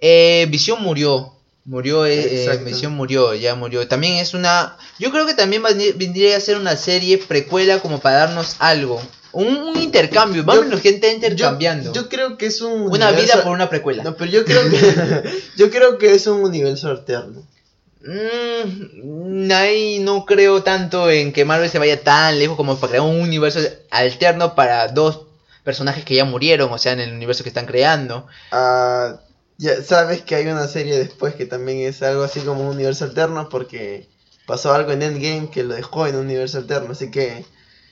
[0.00, 1.34] eh, Visión murió.
[1.64, 2.56] Murió, eh, eh.
[2.64, 3.86] Visión murió, ya murió.
[3.86, 4.76] También es una.
[4.98, 9.00] Yo creo que también vendría a ser una serie precuela como para darnos algo.
[9.32, 10.42] Un, un intercambio.
[10.42, 11.92] Vamos Yo- gente intercambiando.
[11.92, 14.02] Yo, yo creo que es un una universo- vida por una precuela.
[14.02, 15.22] No, pero yo creo que
[15.56, 17.42] yo creo que es un universo alterno.
[18.02, 23.04] Mm, ahí no creo tanto en que Marvel se vaya tan lejos como para crear
[23.04, 23.60] un universo
[23.90, 25.20] alterno para dos
[25.64, 28.26] personajes que ya murieron, o sea, en el universo que están creando.
[28.50, 29.20] Ah,
[29.60, 33.04] ya sabes que hay una serie después que también es algo así como un universo
[33.04, 34.08] alterno porque
[34.46, 37.44] pasó algo en Endgame que lo dejó en un universo alterno, así que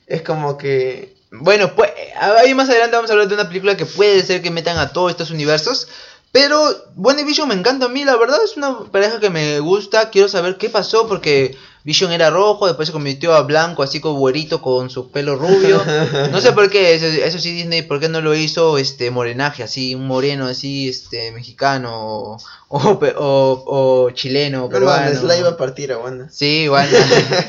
[0.06, 3.84] es como que Bueno, pues ahí más adelante vamos a hablar de una película que
[3.84, 5.88] puede ser que metan a todos estos universos.
[6.32, 6.60] Pero
[6.96, 10.10] WandaVision me encanta a mí, la verdad es una pareja que me gusta.
[10.10, 14.18] Quiero saber qué pasó porque Vision era rojo, después se convirtió a blanco, así como
[14.18, 15.82] güerito con su pelo rubio.
[16.30, 19.62] No sé por qué, eso, eso sí Disney, ¿por qué no lo hizo este morenaje,
[19.62, 22.36] así, un moreno así, este, mexicano o,
[22.68, 25.04] o, pe- o- o chileno, no peruano?
[25.06, 26.28] mames, la iba a partir a Wanda.
[26.30, 26.98] Sí, Wanda.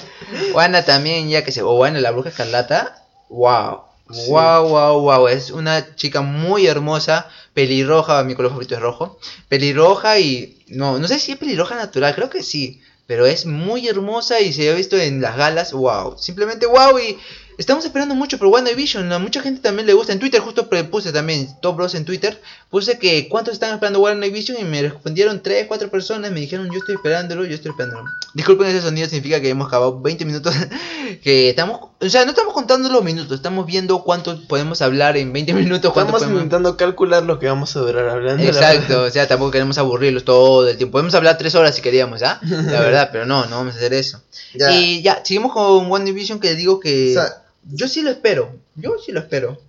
[0.54, 1.62] Wanda también, ya que se.
[1.64, 3.04] O Wanda, la bruja escarlata.
[3.30, 3.82] Wow.
[4.10, 5.28] Wow, wow, wow.
[5.28, 7.30] Es una chica muy hermosa.
[7.54, 9.20] Pelirroja, mi color favorito es rojo.
[9.48, 10.64] Pelirroja y.
[10.68, 12.82] No, no sé si es pelirroja natural, creo que sí.
[13.08, 15.74] Pero es muy hermosa y se ha visto en las galas.
[15.74, 16.18] Wow.
[16.18, 16.98] Simplemente wow.
[17.00, 17.18] Y
[17.60, 20.14] Estamos esperando mucho por WandaVision, a mucha gente también le gusta.
[20.14, 24.62] En Twitter justo puse también, Top Bros en Twitter, puse que cuántos están esperando WandaVision
[24.62, 28.06] y me respondieron 3, 4 personas, me dijeron yo estoy esperándolo, yo estoy esperándolo.
[28.34, 30.56] Disculpen ese sonido, significa que hemos acabado 20 minutos,
[31.22, 35.34] que estamos, o sea, no estamos contando los minutos, estamos viendo cuánto podemos hablar en
[35.34, 36.36] 20 minutos, Estamos podemos...
[36.36, 38.42] intentando calcular lo que vamos a durar hablando.
[38.42, 40.94] la Exacto, o sea, tampoco queremos aburrirlos todo el tiempo.
[40.94, 42.40] Podemos hablar 3 horas si queríamos, ¿ah?
[42.42, 44.22] La verdad, pero no, no vamos a hacer eso.
[44.54, 44.72] Ya.
[44.72, 47.12] Y ya, seguimos con WandaVision que digo que...
[47.12, 48.56] O sea, Yo sí lo espero.
[48.76, 49.60] Yo sí lo espero.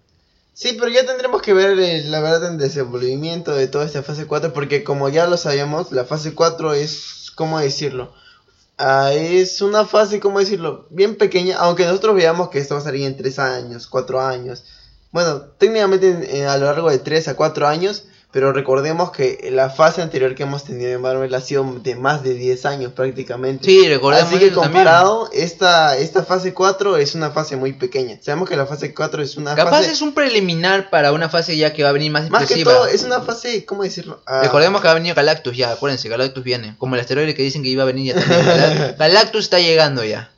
[0.55, 4.27] Sí, pero ya tendremos que ver eh, la verdad el desenvolvimiento de toda esta fase
[4.27, 8.12] 4 porque como ya lo sabíamos, la fase 4 es, ¿cómo decirlo?
[8.83, 10.87] Ah, es una fase, ¿cómo decirlo?
[10.88, 14.64] Bien pequeña, aunque nosotros veamos que esto va a salir en 3 años, 4 años.
[15.12, 16.09] Bueno, técnicamente
[16.40, 20.37] en- a lo largo de 3 a 4 años, pero recordemos que la fase anterior
[20.37, 23.64] que hemos tenido en Marvel ha sido de más de 10 años prácticamente.
[23.64, 24.73] Sí, recordemos Así que también.
[24.73, 28.19] comparado, esta, esta fase 4 es una fase muy pequeña.
[28.23, 29.90] Sabemos que la fase 4 es una Capaz fase...
[29.90, 32.73] es un preliminar para una fase ya que va a venir más Más que explosiva.
[32.73, 34.23] todo, es una fase, ¿cómo decirlo?
[34.27, 36.77] Ah, Recordemos que va a venir Galactus ya, acuérdense, Galactus viene.
[36.79, 38.47] Como el asteroide que dicen que iba a venir ya también.
[38.47, 40.31] Gal- Galactus está llegando ya.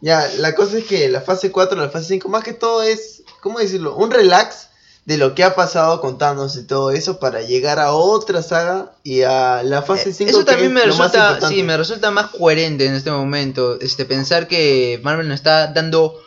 [0.00, 3.22] Ya, la cosa es que la fase 4, la fase 5, más que todo es,
[3.40, 3.96] ¿cómo decirlo?
[3.96, 4.68] Un relax
[5.04, 8.92] de lo que ha pasado con Thanos y todo eso para llegar a otra saga
[9.02, 10.28] y a la fase 5.
[10.28, 13.80] Eh, Eso que también es me resulta, sí, me resulta más coherente en este momento,
[13.80, 16.20] este pensar que Marvel nos está dando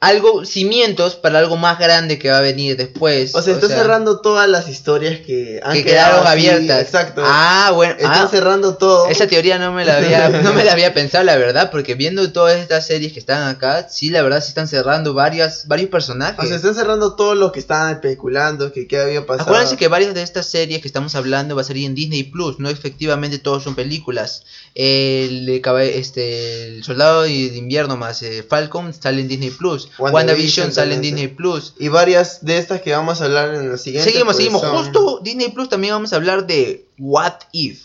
[0.00, 3.34] algo cimientos para algo más grande que va a venir después.
[3.34, 6.80] O sea, está cerrando todas las historias que han que quedado así, abiertas.
[6.80, 7.22] Exacto.
[7.22, 7.92] Ah, bueno.
[7.98, 9.08] Están ah, cerrando todo.
[9.08, 12.32] Esa teoría no me la había, no me la había pensado, la verdad, porque viendo
[12.32, 16.42] todas estas series que están acá, sí, la verdad, sí están cerrando varias, varios personajes.
[16.42, 19.50] O sea, están cerrando todo lo que estaban especulando, que qué había pasado.
[19.50, 22.58] Acuérdense que varias de estas series que estamos hablando va a salir en Disney Plus,
[22.58, 24.44] no efectivamente todos son películas.
[24.74, 29.89] El, este, el Soldado de Invierno más eh, Falcon sale en Disney Plus.
[29.98, 31.74] WandaVision WandaVision sale en Disney Plus.
[31.78, 34.10] Y varias de estas que vamos a hablar en la siguiente.
[34.10, 34.60] Seguimos, seguimos.
[34.62, 37.82] son- Justo Disney Plus también vamos a hablar de What If.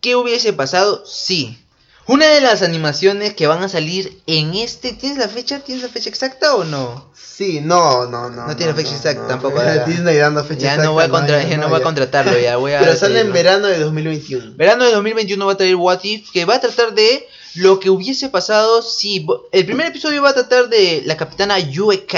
[0.00, 1.04] ¿Qué hubiese pasado?
[1.06, 1.58] Sí.
[2.06, 4.92] Una de las animaciones que van a salir en este.
[4.94, 5.58] ¿Tienes la fecha?
[5.60, 7.12] ¿Tienes la fecha exacta o no?
[7.14, 8.46] Sí, no, no, no.
[8.46, 9.60] No tiene fecha exacta tampoco.
[9.86, 10.84] Disney dando fecha ya exacta.
[10.86, 12.80] no voy a, contra- ya no voy a contratarlo, ya voy a.
[12.80, 14.54] Pero sale en verano de 2021.
[14.56, 17.90] Verano de 2021 va a traer What If, que va a tratar de lo que
[17.90, 19.26] hubiese pasado si...
[19.52, 22.14] El primer episodio va a tratar de la capitana UK.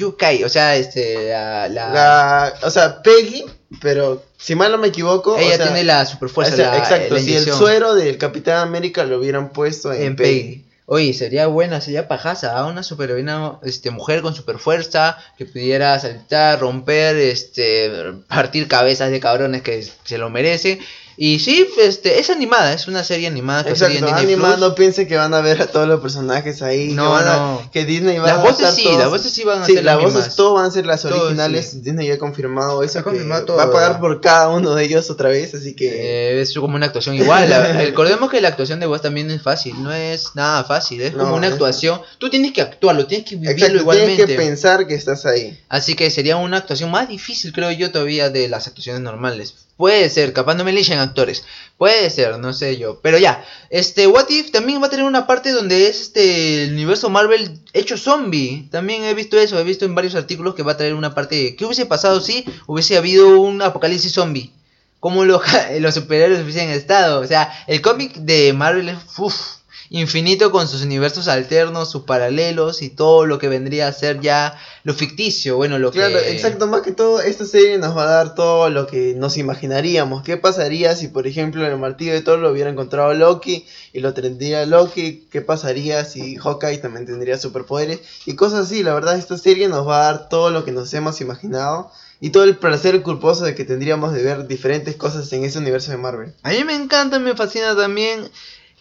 [0.00, 1.68] UK, o sea, este, la...
[1.68, 3.44] la- La, o sea, Peggy,
[3.80, 5.36] pero si mal no me equivoco.
[5.38, 8.16] ella o sea, tiene la superfuerza, o sea, la- exacto, la si el suero del
[8.18, 10.40] Capitán América lo hubieran puesto en, en Peggy.
[10.42, 10.64] Peggy.
[10.86, 12.66] Oye, sería buena, sería pajaza, ¿ah?
[12.66, 17.90] una superheroína, este, mujer con superfuerza que pudiera saltar, romper, este,
[18.28, 20.80] partir cabezas de cabrones que se lo merecen.
[21.16, 24.68] Y sí, este, es animada, es una serie animada que Exacto, Disney animado, Plus.
[24.68, 26.92] no piense que van a ver a todos los personajes ahí.
[26.94, 27.70] No, que, van a- no.
[27.72, 29.84] que Disney va Las a voces sí, todos- las voces sí van a Sí, ser
[29.84, 31.70] las las voces todas van a ser las Todos, originales.
[31.72, 31.80] sí.
[31.80, 32.98] Disney ya ha confirmado eso.
[32.98, 34.00] Ha confirmado todo, va a pagar ¿verdad?
[34.00, 35.88] por cada uno de ellos otra vez, así que.
[36.38, 37.48] Eh, es como una actuación igual.
[37.50, 41.12] la- Recordemos que la actuación de voz también es fácil, no es nada fácil, es
[41.12, 42.00] como No, una es- actuación.
[42.18, 44.16] Tú tienes que actuarlo, tienes que vivirlo Exacto, igualmente.
[44.16, 45.58] tienes que pensar que estás ahí.
[45.68, 49.54] Así que sería una actuación más difícil, creo yo, todavía de las actuaciones normales.
[49.76, 51.44] Puede ser, capaz no me eligen actores.
[51.78, 53.00] Puede ser, no sé yo.
[53.02, 56.72] Pero ya, este What If también va a tener una parte donde es este el
[56.72, 58.68] universo Marvel hecho zombie.
[58.70, 61.36] También he visto eso, he visto en varios artículos que va a traer una parte
[61.36, 64.52] de qué hubiese pasado si hubiese habido un apocalipsis zombie.
[65.00, 65.42] Como los,
[65.80, 67.20] los superhéroes hubiesen estado.
[67.20, 68.98] O sea, el cómic de Marvel es
[69.92, 74.58] infinito con sus universos alternos, sus paralelos y todo lo que vendría a ser ya
[74.84, 75.56] lo ficticio.
[75.56, 76.32] Bueno, lo Claro, que...
[76.32, 80.22] exacto, más que todo, esta serie nos va a dar todo lo que nos imaginaríamos.
[80.22, 84.00] ¿Qué pasaría si, por ejemplo, en el martillo de Thor lo hubiera encontrado Loki y
[84.00, 85.28] lo tendría Loki?
[85.30, 88.00] ¿Qué pasaría si Hawkeye también tendría superpoderes?
[88.24, 90.92] Y cosas así, la verdad, esta serie nos va a dar todo lo que nos
[90.94, 95.44] hemos imaginado y todo el placer culposo de que tendríamos de ver diferentes cosas en
[95.44, 96.32] ese universo de Marvel.
[96.44, 98.30] A mí me encanta, me fascina también.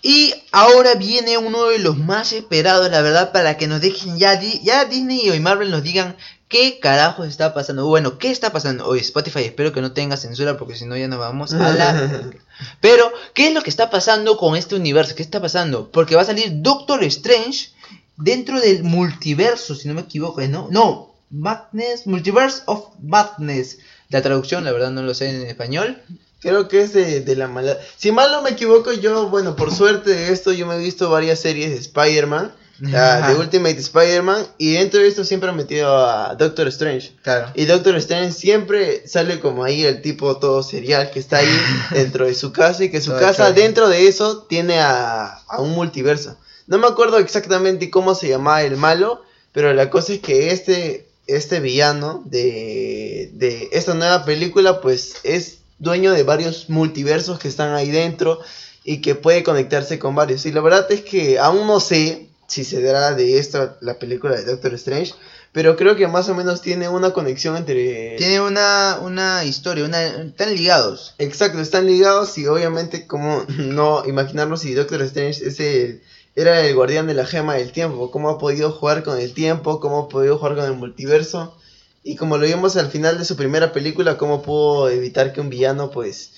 [0.01, 4.35] Y ahora viene uno de los más esperados, la verdad, para que nos dejen ya,
[4.35, 6.15] Di- ya Disney y Marvel nos digan
[6.47, 7.85] qué carajo está pasando.
[7.85, 8.85] Bueno, ¿qué está pasando?
[8.87, 12.31] Oye, Spotify, espero que no tenga censura porque si no ya nos vamos a la...
[12.81, 15.15] Pero, ¿qué es lo que está pasando con este universo?
[15.15, 15.91] ¿Qué está pasando?
[15.91, 17.69] Porque va a salir Doctor Strange
[18.17, 20.67] dentro del multiverso, si no me equivoco, ¿no?
[20.71, 23.77] No, Madness, Multiverse of Madness.
[24.09, 26.01] La traducción, la verdad, no lo sé en español.
[26.41, 27.77] Creo que es de, de la mala.
[27.97, 31.09] Si mal no me equivoco, yo, bueno, por suerte de esto, yo me he visto
[31.09, 32.51] varias series de Spider-Man,
[32.95, 37.13] ah, de Ultimate Spider-Man, y dentro de esto siempre han metido a Doctor Strange.
[37.21, 37.51] Claro.
[37.53, 42.25] Y Doctor Strange siempre sale como ahí el tipo todo serial que está ahí dentro
[42.25, 45.71] de su casa y que su Todo casa dentro de eso tiene a, a un
[45.71, 46.37] multiverso.
[46.65, 51.07] No me acuerdo exactamente cómo se llamaba el malo, Pero la cosa es que este,
[51.27, 57.73] este villano de, de esta nueva película, pues es dueño de varios multiversos que están
[57.73, 58.39] ahí dentro
[58.83, 60.45] y que puede conectarse con varios.
[60.45, 64.35] Y la verdad es que aún no sé si se dará de esta la película
[64.35, 65.13] de Doctor Strange,
[65.51, 68.15] pero creo que más o menos tiene una conexión entre...
[68.17, 71.15] Tiene una, una historia, una, están ligados.
[71.17, 76.03] Exacto, están ligados y obviamente como no imaginarnos si Doctor Strange es el,
[76.35, 79.79] era el guardián de la gema del tiempo, cómo ha podido jugar con el tiempo,
[79.79, 81.57] cómo ha podido jugar con el multiverso
[82.03, 85.49] y como lo vimos al final de su primera película, cómo pudo evitar que un
[85.49, 86.31] villano pues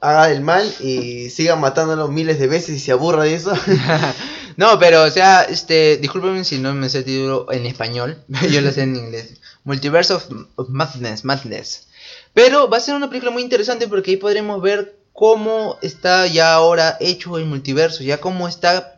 [0.00, 3.52] haga el mal y siga matándolo miles de veces y se aburra de eso.
[4.56, 8.60] no, pero o sea, este, discúlpenme si no me sé el título en español, yo
[8.60, 9.40] lo sé en inglés.
[9.64, 10.26] Multiverse of,
[10.68, 11.86] Madness, Madness.
[12.34, 16.52] Pero va a ser una película muy interesante porque ahí podremos ver cómo está ya
[16.52, 18.93] ahora hecho el multiverso, ya cómo está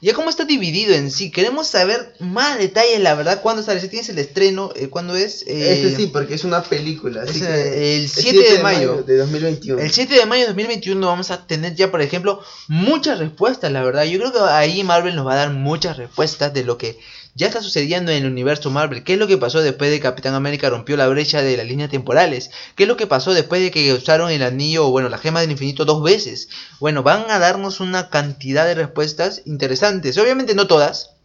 [0.00, 1.30] ya cómo está dividido en sí.
[1.30, 3.80] Queremos saber más detalles, la verdad, cuándo sale.
[3.80, 5.42] Si tienes el estreno, eh, ¿cuándo es?
[5.46, 7.22] Eh, este sí, porque es una película.
[7.22, 9.80] el 7, de, mayo, de 2021.
[9.80, 13.82] El 7 de mayo de 2021 vamos a tener ya, por ejemplo, muchas respuestas, la
[13.82, 14.04] verdad.
[14.04, 16.98] Yo creo que ahí Marvel nos va a dar muchas respuestas de lo que
[17.34, 19.02] ya está sucediendo en el universo Marvel.
[19.02, 21.90] ¿Qué es lo que pasó después de Capitán América rompió la brecha de las líneas
[21.90, 22.50] temporales?
[22.76, 25.40] ¿Qué es lo que pasó después de que usaron el anillo, o bueno, la gema
[25.40, 26.48] del infinito dos veces?
[26.80, 30.16] Bueno, van a darnos una cantidad de respuestas interesantes.
[30.18, 31.16] Obviamente no todas,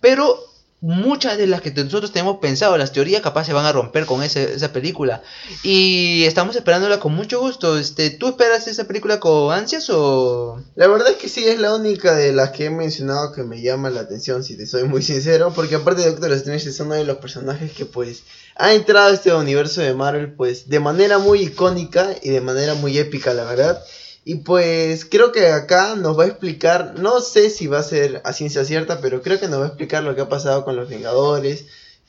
[0.00, 0.49] pero
[0.80, 4.22] muchas de las que nosotros tenemos pensado, las teorías capaz se van a romper con
[4.22, 5.22] esa película.
[5.62, 7.78] Y estamos esperándola con mucho gusto.
[7.78, 10.62] Este, ¿Tú esperas esa película con ansias o...?
[10.74, 13.60] La verdad es que sí, es la única de las que he mencionado que me
[13.60, 15.52] llama la atención, si te soy muy sincero.
[15.54, 18.22] Porque aparte de Doctor Strange es uno de los personajes que pues
[18.56, 22.74] ha entrado a este universo de Marvel pues de manera muy icónica y de manera
[22.74, 23.82] muy épica, la verdad.
[24.30, 28.22] Y pues creo que acá nos va a explicar, no sé si va a ser
[28.24, 30.76] a ciencia cierta, pero creo que nos va a explicar lo que ha pasado con
[30.76, 31.64] los Vengadores.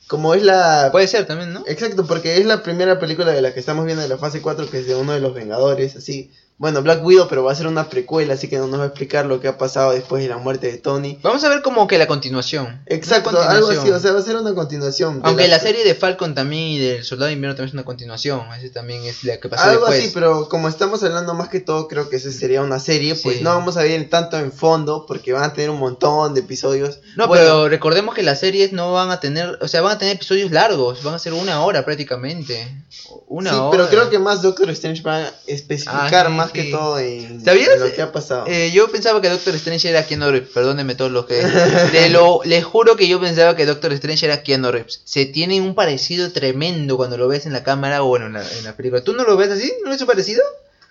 [0.06, 0.90] Como es la...
[0.92, 1.64] Puede ser también, ¿no?
[1.66, 4.70] Exacto, porque es la primera película de la que estamos viendo de la fase 4,
[4.70, 6.30] que es de uno de los Vengadores, así.
[6.62, 8.86] Bueno, Black Widow, pero va a ser una precuela, así que no nos va a
[8.86, 11.18] explicar lo que ha pasado después de la muerte de Tony.
[11.20, 12.84] Vamos a ver como que la continuación.
[12.86, 15.22] Exacto, algo así, o sea, va a ser una continuación.
[15.24, 15.58] Aunque la...
[15.58, 19.02] serie de Falcon también y del Soldado de Invierno también es una continuación, ese también
[19.02, 19.96] es la que pasó algo después.
[19.96, 23.16] Algo así, pero como estamos hablando más que todo, creo que ese sería una serie,
[23.16, 26.42] pues no vamos a ver tanto en fondo, porque van a tener un montón de
[26.42, 27.00] episodios.
[27.16, 30.14] No, pero recordemos que las series no van a tener, o sea, van a tener
[30.14, 32.84] episodios largos, van a ser una hora prácticamente.
[33.26, 36.98] Una sí, pero creo que más Doctor Strange va a especificar ah, más que todo
[36.98, 37.78] en ¿Sabías?
[37.78, 38.44] Lo que ha pasado.
[38.46, 40.50] Eh, yo pensaba que Doctor Strange era Keanu Reeves.
[40.50, 41.34] Perdónenme todos los que.
[41.92, 45.02] de lo, les juro que yo pensaba que Doctor Strange era Keanu Reeves.
[45.04, 48.42] Se tiene un parecido tremendo cuando lo ves en la cámara o bueno, en la,
[48.50, 49.02] en la película.
[49.02, 49.72] ¿Tú no lo ves así?
[49.84, 50.42] ¿No es un parecido?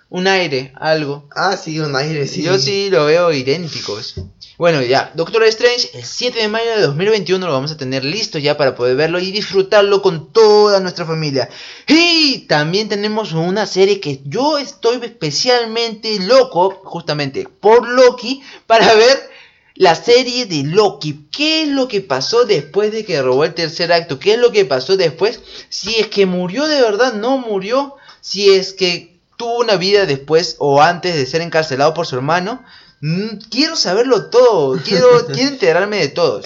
[0.09, 1.29] Un aire, algo.
[1.33, 2.41] Ah, sí, un aire, sí.
[2.43, 4.15] Yo sí lo veo idénticos.
[4.57, 8.37] Bueno, ya, Doctor Strange, el 7 de mayo de 2021 lo vamos a tener listo
[8.37, 11.49] ya para poder verlo y disfrutarlo con toda nuestra familia.
[11.87, 19.31] Y también tenemos una serie que yo estoy especialmente loco, justamente por Loki, para ver
[19.75, 21.25] la serie de Loki.
[21.31, 24.19] ¿Qué es lo que pasó después de que robó el tercer acto?
[24.19, 25.39] ¿Qué es lo que pasó después?
[25.69, 27.95] Si es que murió de verdad, no murió.
[28.19, 32.63] Si es que tuvo una vida después o antes de ser encarcelado por su hermano.
[33.01, 36.41] Mm, quiero saberlo todo, quiero, quiero enterarme de todo.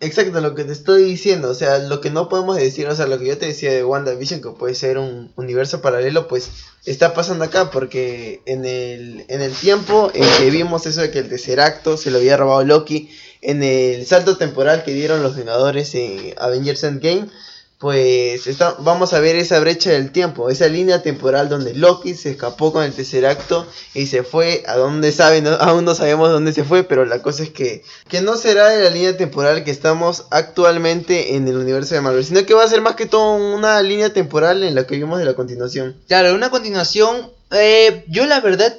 [0.00, 3.08] Exacto, lo que te estoy diciendo, o sea, lo que no podemos decir, o sea,
[3.08, 6.50] lo que yo te decía de WandaVision, que puede ser un universo paralelo, pues
[6.84, 11.18] está pasando acá, porque en el, en el tiempo en que vimos eso de que
[11.18, 15.34] el tercer acto se lo había robado Loki, en el salto temporal que dieron los
[15.34, 17.28] Vengadores en Avengers Endgame,
[17.78, 18.42] pues
[18.80, 22.82] vamos a ver esa brecha del tiempo, esa línea temporal donde Loki se escapó con
[22.82, 26.82] el tercer acto y se fue a donde saben, aún no sabemos dónde se fue,
[26.82, 31.36] pero la cosa es que, que no será de la línea temporal que estamos actualmente
[31.36, 34.12] en el universo de Marvel, sino que va a ser más que todo una línea
[34.12, 35.96] temporal en la que vimos de la continuación.
[36.08, 38.76] Claro, una continuación, eh, yo la verdad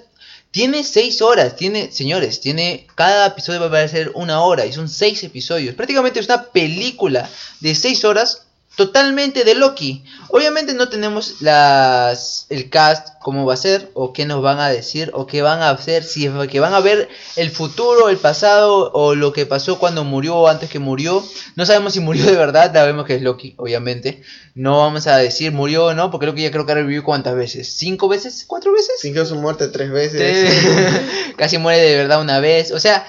[0.51, 4.89] tiene seis horas, tiene, señores, tiene, cada episodio va a ser una hora y son
[4.89, 5.75] seis episodios.
[5.75, 7.29] Prácticamente es una película
[7.61, 10.03] de seis horas totalmente de Loki.
[10.29, 14.69] Obviamente no tenemos las el cast cómo va a ser o qué nos van a
[14.69, 18.17] decir o qué van a hacer, si es que van a ver el futuro, el
[18.17, 21.23] pasado o lo que pasó cuando murió o antes que murió.
[21.55, 24.21] No sabemos si murió de verdad, sabemos que es Loki, obviamente.
[24.55, 27.35] No vamos a decir murió o no, porque Loki ya creo que ha revivido cuántas
[27.35, 29.01] veces, cinco veces, cuatro veces.
[29.01, 30.53] Fingió su muerte tres veces.
[31.37, 32.71] Casi muere de verdad una vez.
[32.71, 33.05] O sea,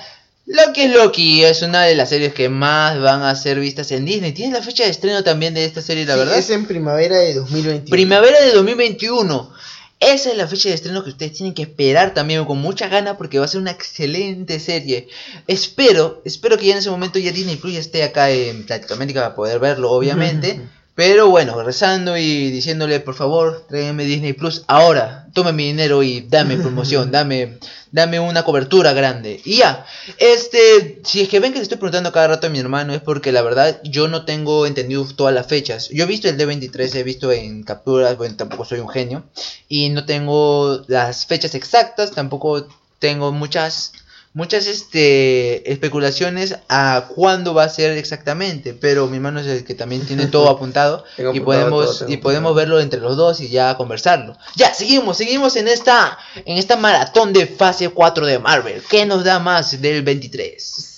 [0.46, 4.04] Loki es Loki, es una de las series que más van a ser vistas en
[4.04, 4.32] Disney.
[4.32, 6.36] Tiene la fecha de estreno también de esta serie, la verdad.
[6.36, 7.90] Es en primavera de 2021.
[7.90, 9.52] Primavera de 2021.
[10.00, 13.16] Esa es la fecha de estreno que ustedes tienen que esperar también con mucha ganas
[13.16, 15.08] porque va a ser una excelente serie.
[15.46, 19.20] Espero, espero que ya en ese momento ya Disney Plus ya esté acá en Latinoamérica
[19.20, 20.58] para poder verlo, obviamente.
[21.00, 26.20] Pero bueno, rezando y diciéndole, por favor, tráigame Disney Plus ahora, tome mi dinero y
[26.20, 27.56] dame promoción, dame,
[27.90, 29.40] dame una cobertura grande.
[29.46, 29.86] Y ya,
[30.18, 33.00] este, si es que ven que le estoy preguntando cada rato a mi hermano, es
[33.00, 35.88] porque la verdad yo no tengo entendido todas las fechas.
[35.88, 39.24] Yo he visto el D23, he visto en capturas, bueno, tampoco soy un genio,
[39.70, 43.94] y no tengo las fechas exactas, tampoco tengo muchas
[44.32, 49.74] muchas este, especulaciones a cuándo va a ser exactamente, pero mi hermano es el que
[49.74, 54.36] también tiene todo apuntado y podemos y podemos verlo entre los dos y ya conversarlo.
[54.56, 58.82] Ya, seguimos, seguimos en esta en esta maratón de fase 4 de Marvel.
[58.88, 60.88] ¿Qué nos da más del 23?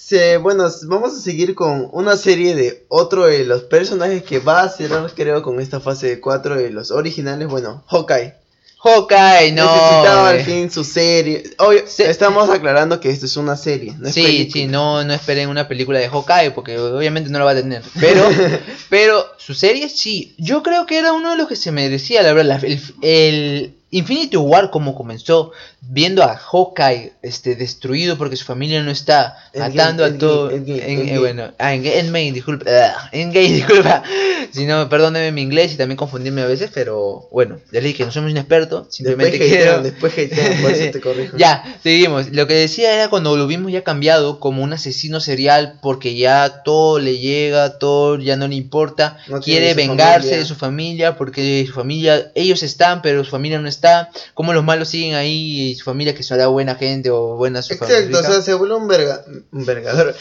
[0.43, 4.69] bueno, vamos a seguir con una serie de otro de los personajes que va a
[4.69, 7.49] cerrar, creo, con esta fase 4 de los originales.
[7.49, 8.42] Bueno, Hawkeye.
[8.85, 9.65] Hawkeye, no.
[9.65, 11.45] Necesitaba al fin su serie.
[11.99, 13.95] estamos aclarando que esto es una serie.
[13.99, 17.53] No sí, sí, no, no esperen una película de Hawkeye porque obviamente no lo va
[17.53, 17.83] a tener.
[18.01, 18.29] Pero,
[18.91, 20.35] pero su serie sí.
[20.39, 22.61] Yo creo que era uno de los que se merecía, la verdad.
[23.03, 29.37] el Infinity War como comenzó viendo a Hawkeye este destruido porque su familia no está
[29.55, 30.65] matando a todo en,
[31.21, 32.71] bueno ah, en Endgame disculpa
[33.13, 34.03] Endgame disculpa.
[34.51, 38.07] Si no perdóneme mi inglés y también confundirme a veces pero bueno ya le dije
[38.07, 41.37] no somos inexpertos simplemente después quiero después hatean, por eso te corrijo.
[41.43, 42.31] Ya seguimos.
[42.33, 46.63] Lo que decía era cuando lo vimos ya cambiado como un asesino serial porque ya
[46.63, 49.19] todo le llega todo ya no le importa.
[49.45, 53.82] Quiere vengarse de su familia porque su familia ellos están pero su familia no está
[53.83, 57.63] está, cómo los malos siguen ahí y su familia que será buena gente o buena
[57.63, 60.15] su Exacto, o sea, se vuelve un, verga, un vergador.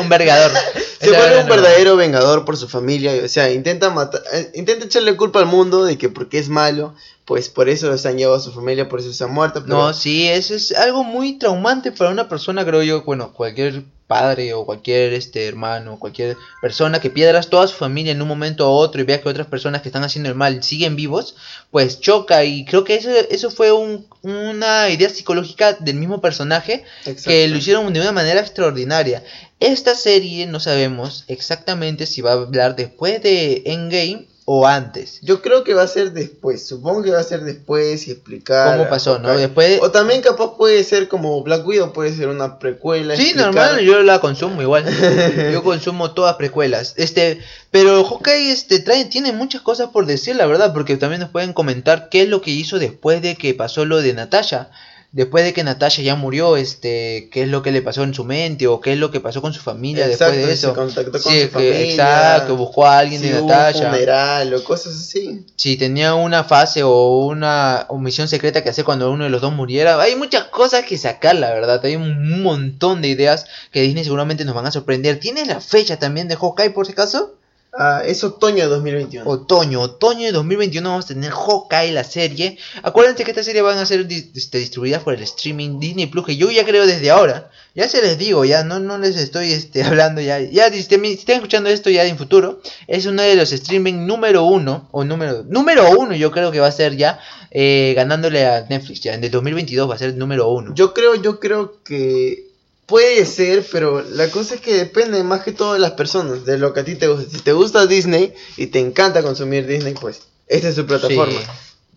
[0.00, 0.52] un vergador.
[1.00, 5.16] se vuelve un verdadero vengador por su familia, o sea, intenta matar, eh, intenta echarle
[5.16, 8.42] culpa al mundo de que porque es malo, pues por eso se han llevado a
[8.42, 9.62] su familia, por eso se han muerto.
[9.66, 14.52] No, sí, eso es algo muy traumante para una persona, creo yo, bueno, cualquier padre
[14.52, 18.74] o cualquier este hermano, cualquier persona que pierda toda su familia en un momento u
[18.74, 21.34] otro y vea que otras personas que están haciendo el mal siguen vivos,
[21.70, 26.84] pues choca y creo que eso, eso fue un, una idea psicológica del mismo personaje
[27.24, 29.24] que lo hicieron de una manera extraordinaria.
[29.60, 35.20] Esta serie no sabemos exactamente si va a hablar después de Endgame o antes.
[35.22, 36.66] Yo creo que va a ser después.
[36.66, 38.76] Supongo que va a ser después y explicar.
[38.76, 39.36] ¿Cómo pasó, no?
[39.36, 39.80] Después.
[39.82, 43.16] O también capaz puede ser como Black Widow, puede ser una precuela.
[43.16, 44.84] Sí, normal, yo la consumo igual.
[45.52, 46.94] yo consumo todas precuelas.
[46.96, 47.40] Este,
[47.70, 51.52] pero Hawkeye este trae tiene muchas cosas por decir, la verdad, porque también nos pueden
[51.52, 54.70] comentar qué es lo que hizo después de que pasó lo de Natasha
[55.12, 58.24] después de que Natasha ya murió, este, qué es lo que le pasó en su
[58.24, 60.70] mente o qué es lo que pasó con su familia después de eso.
[60.70, 63.86] Se contactó con su familia, exacto, buscó a alguien de Natasha.
[63.86, 65.46] Un funeral o cosas así.
[65.56, 69.52] Si tenía una fase o una misión secreta que hacer cuando uno de los dos
[69.52, 70.00] muriera.
[70.00, 71.84] Hay muchas cosas que sacar, la verdad.
[71.84, 75.20] Hay un montón de ideas que Disney seguramente nos van a sorprender.
[75.20, 77.34] ¿Tienes la fecha también de Hawkeye por si acaso?
[77.74, 79.30] Ah, es otoño de 2021.
[79.30, 82.58] Otoño, otoño de 2021 vamos a tener Hawkeye, la serie.
[82.82, 86.36] Acuérdense que esta serie van a ser este, distribuidas por el streaming Disney Plus, que
[86.36, 87.50] yo ya creo desde ahora.
[87.74, 90.38] Ya se les digo, ya no, no les estoy este, hablando ya.
[90.40, 94.88] Ya si están escuchando esto ya en futuro, es uno de los streaming número uno,
[94.90, 97.20] o número, número uno yo creo que va a ser ya,
[97.50, 99.00] eh, ganándole a Netflix.
[99.00, 100.74] Ya en el 2022 va a ser el número uno.
[100.74, 102.51] Yo creo, yo creo que
[102.92, 106.58] Puede ser, pero la cosa es que depende más que todo de las personas, de
[106.58, 107.30] lo que a ti te gusta.
[107.30, 111.40] Si te gusta Disney y te encanta consumir Disney, pues esta es su plataforma.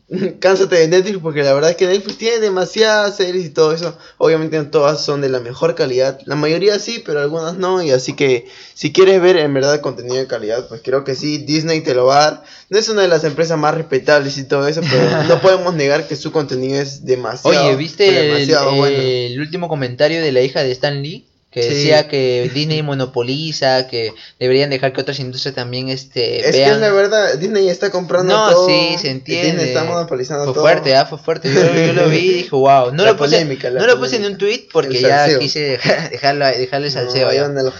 [0.40, 3.98] Cánsate de Netflix porque la verdad es que Netflix tiene demasiadas series y todo eso.
[4.18, 6.20] Obviamente no todas son de la mejor calidad.
[6.26, 7.82] La mayoría sí, pero algunas no.
[7.82, 11.40] Y así que si quieres ver en verdad contenido de calidad, pues creo que sí,
[11.40, 12.44] Disney te lo va a dar.
[12.70, 16.08] No es una de las empresas más respetables y todo eso, pero no podemos negar
[16.08, 17.66] que su contenido es demasiado.
[17.66, 21.26] Oye, ¿viste el último comentario de la hija de Stan Lee?
[21.56, 26.66] Que decía que Disney monopoliza, que deberían dejar que otras industrias también este es que
[26.66, 28.68] es la verdad, Disney está comprando no, todo.
[28.68, 29.52] sí, se entiende.
[29.52, 31.54] Disney está monopolizando fue fuerte, ah, fue fuerte.
[31.54, 32.92] Yo, yo, lo vi y dije, wow.
[32.92, 35.80] No, lo puse, no lo puse en un tweet porque ya quise
[36.12, 37.32] dejarlo, dejarle salseo.
[37.48, 37.72] No,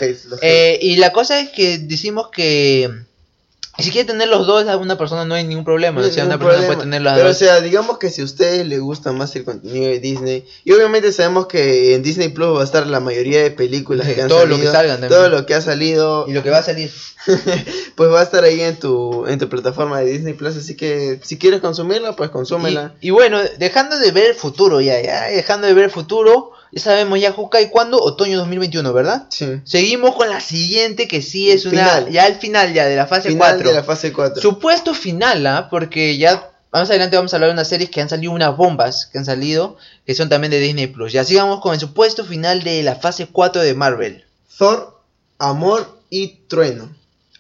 [0.42, 2.90] eh, y la cosa es que decimos que
[3.78, 6.02] y si quiere tener los dos a una persona no hay ningún problema.
[6.02, 8.80] o sea, una persona puede tener Pero, o sea, digamos que si a ustedes les
[8.80, 12.64] gusta más el contenido de Disney, y obviamente sabemos que en Disney Plus va a
[12.64, 14.58] estar la mayoría de películas que han todo salido.
[14.58, 16.26] Lo que salgan Todo lo que ha salido.
[16.28, 16.92] Y lo que va a salir.
[17.96, 20.56] pues va a estar ahí en tu, en tu plataforma de Disney Plus.
[20.56, 22.96] Así que si quieres consumirla, pues consúmela.
[23.02, 26.52] Y, y bueno, dejando de ver el futuro ya, ya, dejando de ver el futuro
[26.76, 29.28] ya sabemos ya Hawkeye cuándo, otoño 2021, ¿verdad?
[29.30, 29.62] Sí.
[29.64, 33.30] Seguimos con la siguiente que sí es una ya el final ya de la fase
[33.30, 33.70] final 4.
[33.70, 34.42] de la fase 4.
[34.42, 35.70] Supuesto final, ¿ah?
[35.70, 39.06] Porque ya más adelante vamos a hablar de unas series que han salido unas bombas
[39.06, 41.14] que han salido, que son también de Disney Plus.
[41.14, 44.26] Ya sigamos con el supuesto final de la fase 4 de Marvel.
[44.58, 45.00] Thor,
[45.40, 46.94] Amor y Trueno.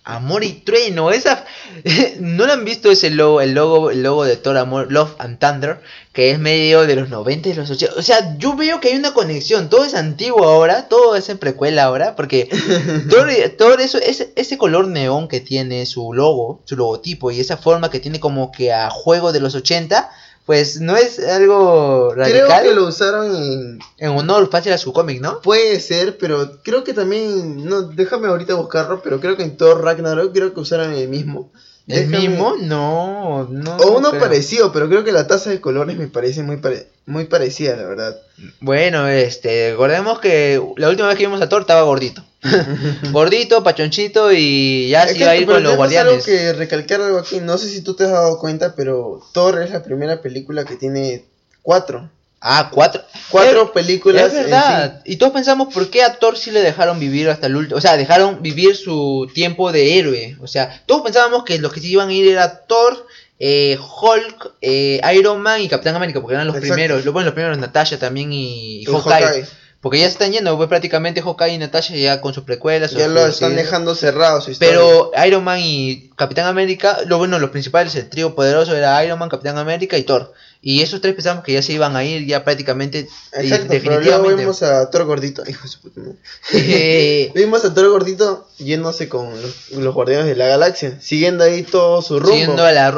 [0.06, 1.45] Amor y Trueno, esa
[2.20, 5.39] no lo han visto ese logo, el logo, el logo de Thor Amor, Love and
[5.39, 5.82] Thunder,
[6.14, 7.95] que es medio de los 90 y los 80.
[7.97, 11.39] O sea, yo veo que hay una conexión, todo es antiguo ahora, todo es en
[11.39, 12.47] precuela ahora, porque
[13.10, 17.58] Thor, Thor eso, ese, ese color neón que tiene su logo, su logotipo y esa
[17.58, 20.12] forma que tiene como que a juego de los 80
[20.46, 22.48] pues no es algo radical.
[22.48, 23.80] Creo que lo usaron en...
[23.98, 25.41] En honor fácil a su cómic, ¿no?
[25.41, 27.66] Puede ser, pero creo que también...
[27.66, 31.52] No, déjame ahorita buscarlo, pero creo que en Thor Ragnarok creo que usaron el mismo.
[31.88, 32.56] ¿El mismo?
[32.60, 33.78] No, no.
[33.78, 36.60] O uno parecido, pero creo que la taza de colores me parece muy,
[37.06, 38.18] muy parecida, la verdad.
[38.60, 42.24] Bueno, este, recordemos que la última vez que vimos a Thor estaba gordito.
[43.12, 46.14] gordito, pachonchito y ya se iba a ir con los guardianes.
[46.14, 49.62] Algo que recalcar algo aquí, no sé si tú te has dado cuenta, pero Thor
[49.62, 51.26] es la primera película que tiene
[51.62, 52.10] cuatro.
[52.48, 53.02] Ah, cuatro.
[53.32, 54.28] Cuatro películas.
[54.28, 55.02] Es verdad.
[55.04, 57.78] Y todos pensamos por qué a Thor sí le dejaron vivir hasta el último.
[57.78, 60.38] O sea, dejaron vivir su tiempo de héroe.
[60.41, 63.08] O sea, todos pensábamos que los que se iban a ir era Thor,
[63.39, 67.04] eh, Hulk, eh, Iron Man y Capitán América, porque eran los primeros.
[67.06, 69.46] Bueno, los primeros Natasha también y, y Hawkeye.
[69.86, 72.89] Porque ya se están yendo, pues prácticamente Hawkeye y Natasha ya con sus precuelas.
[72.93, 74.73] Ya lo están dejando cerrado su historia.
[74.73, 79.20] Pero Iron Man y Capitán América, lo bueno, los principales, el trío poderoso era Iron
[79.20, 80.34] Man, Capitán América y Thor.
[80.68, 83.80] Y esos tres pensamos que ya se iban a ir ya prácticamente Exacto, definitivamente.
[83.88, 85.43] Pero luego vimos a Thor gordito.
[85.47, 86.16] Hijo de.
[86.53, 89.30] Eh, vimos a Thor gordito yéndose con
[89.74, 92.32] los, guardianes de la galaxia, siguiendo ahí todo su rumbo.
[92.32, 92.97] Siguiendo la,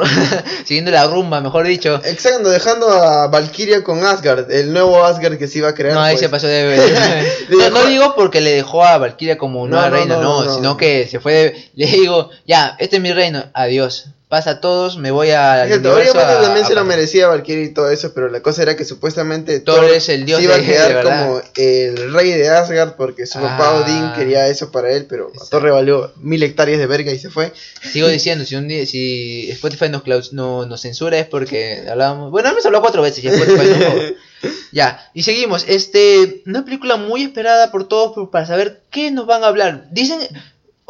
[0.64, 2.00] siguiendo la rumba, mejor dicho.
[2.04, 5.94] Exacto, dejando a Valkyria con Asgard, el nuevo Asgard que se iba a crear.
[5.94, 6.20] No, ahí pues.
[6.20, 6.80] se pasó de...
[7.50, 11.20] no, no, digo porque le dejó a Valkyria como nueva reina, no, sino que se
[11.20, 11.70] fue de...
[11.74, 15.64] Le digo, ya, este es mi reino, adiós pasa a todos, me voy a.
[15.64, 19.60] obviamente también se lo merecía Valkyrie y todo eso, pero la cosa era que supuestamente
[19.60, 23.70] Thor, es el dios iba a quedar como el rey de Asgard porque su papá
[23.70, 23.84] ah.
[23.84, 27.30] Odín quería eso para él, pero a Thor valió mil hectáreas de verga y se
[27.30, 27.52] fue.
[27.82, 32.30] Sigo diciendo, si un día, si Spotify nos, no, nos censura es porque hablábamos.
[32.30, 34.14] Bueno, hemos hablado cuatro veces y Spotify
[34.72, 35.64] Ya, y seguimos.
[35.66, 39.88] Este, una película muy esperada por todos para saber qué nos van a hablar.
[39.90, 40.20] Dicen,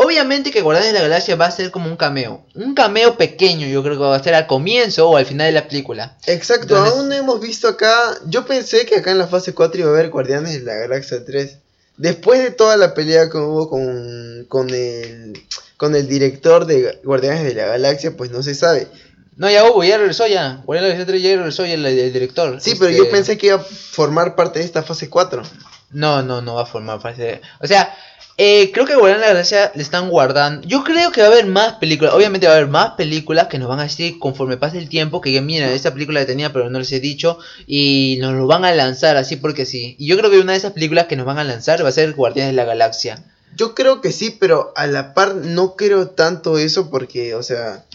[0.00, 2.46] Obviamente que Guardianes de la Galaxia va a ser como un cameo.
[2.54, 5.60] Un cameo pequeño, yo creo que va a ser al comienzo o al final de
[5.60, 6.16] la película.
[6.26, 8.16] Exacto, aún no hemos visto acá.
[8.26, 11.24] Yo pensé que acá en la fase 4 iba a haber Guardianes de la Galaxia
[11.24, 11.58] 3.
[11.96, 15.32] Después de toda la pelea que hubo con, con, el,
[15.76, 18.86] con el director de Guardianes de la Galaxia, pues no se sabe.
[19.34, 20.62] No, ya hubo, ya regresó ya.
[20.64, 22.60] Guardianes de la Galaxia 3 ya regresó ya el, director.
[22.60, 25.42] Sí, pero yo este pensé que iba a formar parte de esta fase 4.
[25.90, 27.94] No, no, no va a formar parte O sea,
[28.40, 30.66] eh, creo que Guardián de la Gracia le están guardando.
[30.66, 32.14] Yo creo que va a haber más películas.
[32.14, 35.20] Obviamente va a haber más películas que nos van a decir conforme pase el tiempo.
[35.20, 37.38] Que mira, esta película la tenía, pero no les he dicho.
[37.66, 39.96] Y nos lo van a lanzar así porque sí.
[39.98, 41.92] Y yo creo que una de esas películas que nos van a lanzar va a
[41.92, 43.24] ser Guardianes de la Galaxia.
[43.56, 47.86] Yo creo que sí, pero a la par no creo tanto eso porque, o sea,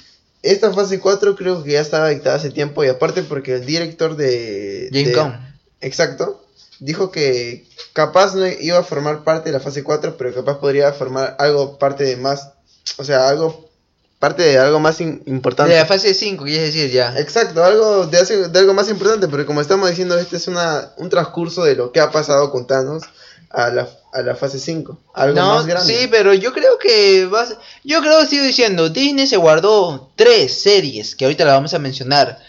[0.41, 2.83] esta fase 4 creo que ya estaba dictada hace tiempo.
[2.83, 4.89] Y aparte porque el director de.
[4.91, 5.39] James
[5.79, 6.42] Exacto
[6.79, 10.91] dijo que capaz no iba a formar parte de la fase 4, pero capaz podría
[10.93, 12.49] formar algo parte de más,
[12.97, 13.69] o sea, algo
[14.19, 15.73] parte de algo más importante.
[15.73, 17.17] De la fase 5, quieres decir ya.
[17.19, 21.09] Exacto, algo de, de algo más importante, pero como estamos diciendo, este es una, un
[21.09, 23.03] transcurso de lo que ha pasado con Thanos
[23.49, 24.97] a la, a la fase 5.
[25.13, 25.93] Algo más grande.
[25.93, 31.15] Sí, pero yo creo que vas, yo creo sigo diciendo, Disney se guardó tres series
[31.15, 32.39] que ahorita la vamos a mencionar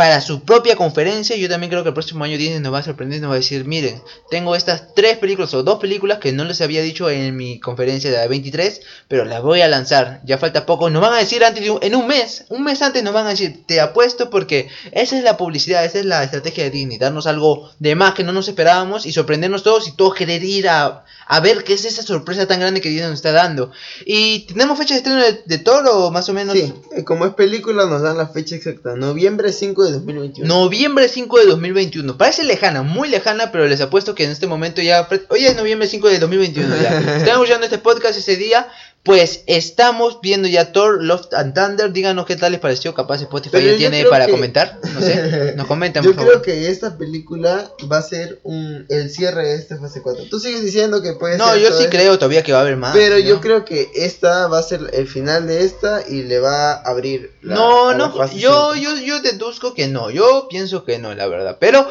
[0.00, 1.36] para su propia conferencia.
[1.36, 3.36] Yo también creo que el próximo año Disney nos va a sorprender, nos va a
[3.36, 7.36] decir, miren, tengo estas tres películas o dos películas que no les había dicho en
[7.36, 10.22] mi conferencia de la 23, pero las voy a lanzar.
[10.24, 12.80] Ya falta poco, nos van a decir antes de un, en un mes, un mes
[12.80, 16.24] antes nos van a decir, te apuesto porque esa es la publicidad, esa es la
[16.24, 19.92] estrategia de Disney, darnos algo de más que no nos esperábamos y sorprendernos todos y
[19.92, 23.18] todos querer ir a, a ver qué es esa sorpresa tan grande que Disney nos
[23.18, 23.70] está dando.
[24.06, 26.56] Y tenemos fecha de estreno de, de Toro, más o menos.
[26.56, 26.72] Sí,
[27.04, 30.48] como es película nos dan la fecha exacta, noviembre 5 de 2021.
[30.48, 32.16] Noviembre 5 de 2021.
[32.16, 35.08] Parece lejana, muy lejana, pero les apuesto que en este momento ya.
[35.28, 36.98] Hoy es noviembre 5 de 2021 ya.
[37.16, 38.68] Estamos escuchando este podcast ese día.
[39.02, 41.90] Pues estamos viendo ya Thor, Love and Thunder.
[41.90, 42.94] Díganos qué tal les pareció.
[42.94, 44.78] Capaz Spotify ya tiene para comentar.
[44.92, 46.04] No sé, nos comentan.
[46.04, 50.24] Yo creo que esta película va a ser un, el cierre de esta fase 4.
[50.28, 51.62] Tú sigues diciendo que puede no, ser.
[51.62, 52.94] No, yo sí creo todavía que va a haber más.
[52.94, 56.72] Pero yo creo que esta va a ser el final de esta y le va
[56.72, 60.10] a abrir la No, no, yo, yo, yo deduzco que no.
[60.10, 61.56] Yo pienso que no, la verdad.
[61.58, 61.90] Pero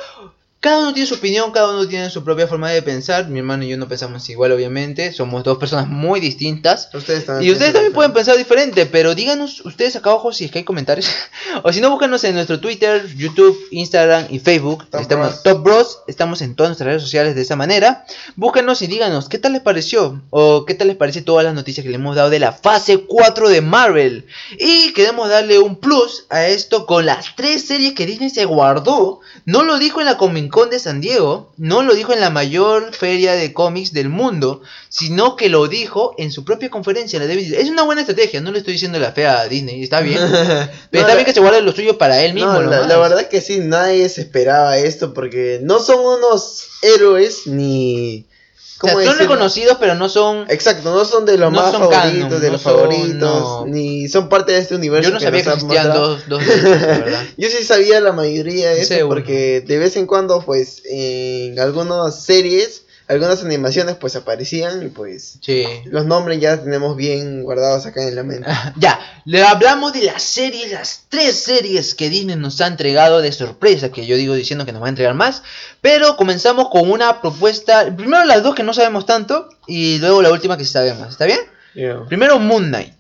[0.62, 3.30] Cada uno tiene su opinión, cada uno tiene su propia forma de pensar.
[3.30, 5.14] Mi hermano y yo no pensamos igual, obviamente.
[5.14, 6.89] Somos dos personas muy distintas.
[6.93, 10.51] Ustedes también Y ustedes también pueden pensar diferente, pero díganos ustedes acá abajo si es
[10.51, 11.07] que hay comentarios.
[11.64, 14.89] o si no, búscanos en nuestro Twitter, YouTube, Instagram y Facebook.
[14.89, 15.43] Top estamos Bros.
[15.43, 15.99] Top Bros.
[16.07, 18.05] Estamos en todas nuestras redes sociales de esa manera.
[18.36, 20.22] Búscanos y díganos qué tal les pareció.
[20.30, 23.05] O qué tal les parece todas las noticias que le hemos dado de la fase
[23.07, 24.26] 4 de Marvel.
[24.57, 29.22] Y queremos darle un plus a esto con las tres series que Disney se guardó.
[29.45, 32.30] No lo dijo en la Comic Con de San Diego, no lo dijo en la
[32.30, 37.34] mayor feria de cómics del mundo, sino que lo dijo en su propia conferencia, la.
[37.34, 40.20] Es una buena estrategia, no le estoy diciendo la fea a Disney, está bien.
[40.32, 42.54] Pero No, está bien que se guarde lo suyo para él mismo.
[42.54, 47.47] No, la, la verdad que sí, nadie se esperaba esto porque no son unos héroes
[47.47, 48.26] ni...
[48.82, 50.46] O sea, ¿cómo son reconocidos, pero no son.
[50.50, 53.66] Exacto, no son de los No más favoritos, canon, de no los son- favoritos, no.
[53.66, 55.10] ni son parte de este universo.
[55.10, 57.24] Yo no sabía que existían dos, dos verdad.
[57.38, 62.24] Yo sí sabía la mayoría de eso porque de vez en cuando, pues, en algunas
[62.24, 65.66] series, algunas animaciones, pues aparecían y pues Sí.
[65.86, 68.47] los nombres ya tenemos bien guardados acá en la mente.
[68.78, 73.32] Ya, le hablamos de las series, las tres series que Disney nos ha entregado de
[73.32, 75.41] sorpresa, que yo digo diciendo que nos va a entregar más,
[75.82, 80.32] pero comenzamos con una propuesta, primero las dos que no sabemos tanto y luego la
[80.32, 81.39] última que sí sabemos, ¿está bien?
[81.74, 82.05] Yeah.
[82.07, 82.93] Primero Moon Knight,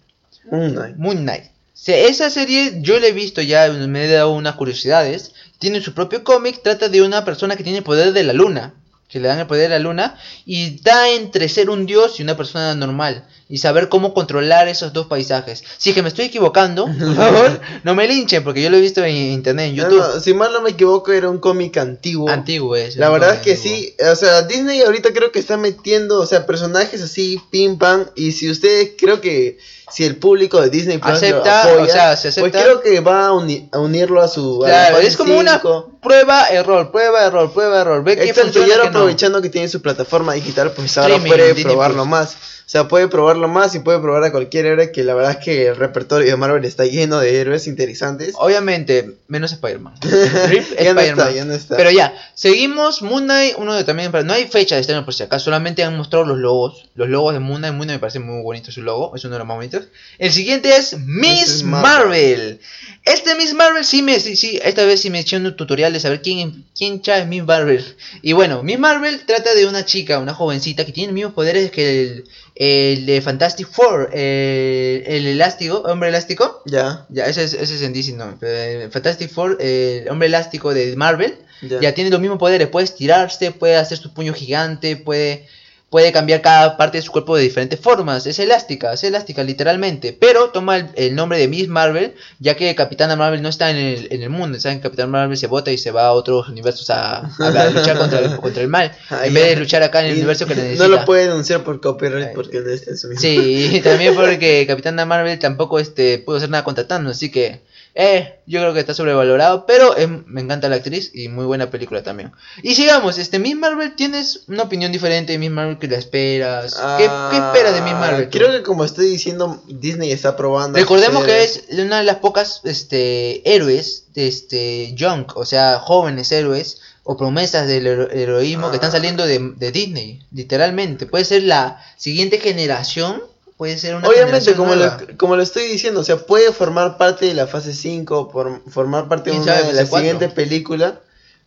[0.51, 0.95] Moon Knight.
[0.97, 1.43] Moon Knight.
[1.85, 6.23] Esa serie yo la he visto ya, me he dado unas curiosidades, tiene su propio
[6.23, 8.73] cómic, trata de una persona que tiene el poder de la luna,
[9.09, 12.23] que le dan el poder de la luna, y da entre ser un dios y
[12.23, 15.63] una persona normal, y saber cómo controlar esos dos paisajes.
[15.79, 18.81] Si es que me estoy equivocando, por favor, no me linchen, porque yo lo he
[18.81, 19.97] visto en internet, en YouTube.
[19.99, 22.29] no, si mal no me equivoco, era un cómic antiguo.
[22.29, 22.95] Antiguo es.
[22.95, 23.75] La verdad es que antiguo.
[23.77, 28.05] sí, o sea, Disney ahorita creo que está metiendo, o sea, personajes así, pim pam,
[28.15, 29.57] y si ustedes creo que
[29.91, 32.51] si el público de Disney Plus Acepta, apoya, o sea, se acepta.
[32.51, 35.93] pues creo que va a, uni- a unirlo a su Claro, es como una 5.
[36.03, 38.03] prueba, error, prueba, error, prueba, error.
[38.03, 38.89] Ve que Exacto, y ahora no.
[38.89, 42.37] aprovechando que tiene su plataforma digital, pues ahora puede probarlo más.
[42.69, 45.37] O sea, puede probarlo más y puede probar a cualquier héroe, que la verdad es
[45.43, 48.35] que el repertorio de Marvel está lleno de héroes interesantes.
[48.37, 49.95] Obviamente, menos Spider-Man.
[50.03, 51.09] Rip ya no Spider-Man.
[51.09, 51.77] está, ya no está.
[51.77, 55.23] Pero ya, seguimos Moon Knight, uno de también, no hay fecha de estreno por si
[55.23, 58.19] acaso, solamente han mostrado los logos, los logos de Moon Knight, Moon Knight me parece
[58.19, 59.87] muy bonito su logo, es uno de los más bonitos.
[60.19, 61.63] El siguiente es Miss.
[61.63, 62.59] Marvel.
[63.03, 65.99] Este Miss Marvel sí me, sí, sí, esta vez sí me eché un tutorial de
[65.99, 67.83] saber quién, quién cha es Miss Marvel.
[68.21, 71.71] Y bueno, Miss Marvel trata de una chica, una jovencita que tiene los mismos poderes
[71.71, 72.25] que el,
[72.59, 76.61] el de Fantastic Four, el, el elástico, hombre elástico.
[76.65, 78.37] Ya, Ya, ese es, ese es en DC, no.
[78.41, 81.79] en Fantastic Four, eh, el hombre elástico de Marvel, ya.
[81.79, 81.93] ya.
[81.93, 82.67] tiene los mismos poderes.
[82.67, 85.47] Puede estirarse, puede hacer su puño gigante, puede,
[85.89, 88.25] puede cambiar cada parte de su cuerpo de diferentes formas.
[88.25, 90.13] Es elástica, es elástica literalmente.
[90.13, 93.77] Pero toma el, el nombre de Miss Marvel, ya que Capitana Marvel no está en
[93.77, 94.59] el, en el mundo.
[94.59, 97.97] Saben que Capitana Marvel se bota y se va a otros universos a, a luchar
[97.97, 98.91] contra el, contra el mal.
[99.09, 100.87] Ah, en vez de luchar acá en el Y universo que necesita.
[100.87, 103.21] No lo puede denunciar por copyright porque no está en su mismo.
[103.21, 107.61] Sí, y también porque Capitana Marvel tampoco este, pudo hacer nada contra Thanos, así que
[107.95, 111.69] eh, yo creo que está sobrevalorado, pero eh, me encanta la actriz y muy buena
[111.69, 112.31] película también.
[112.63, 116.75] Y sigamos, este Miss Marvel, ¿tienes una opinión diferente de Miss Marvel que la esperas?
[116.97, 118.29] ¿Qué, qué esperas de Miss Marvel?
[118.29, 118.37] tú?
[118.37, 120.77] Ah, Creo que como estoy diciendo, Disney está probando.
[120.79, 126.31] Recordemos que es una de las pocas este, héroes de este, young, o sea, jóvenes
[126.31, 128.93] héroes o promesas del hero- heroísmo que están Ah.
[128.93, 131.05] saliendo de, de Disney, literalmente.
[131.07, 133.21] Puede ser la siguiente generación,
[133.59, 135.01] puede ser una Obviamente, como nueva.
[135.05, 138.61] lo, como lo estoy diciendo, o sea, puede formar parte de la fase 5, por,
[138.71, 140.09] formar parte de ¿Quién una sabe, de la fase cuatro?
[140.11, 141.01] siguiente película.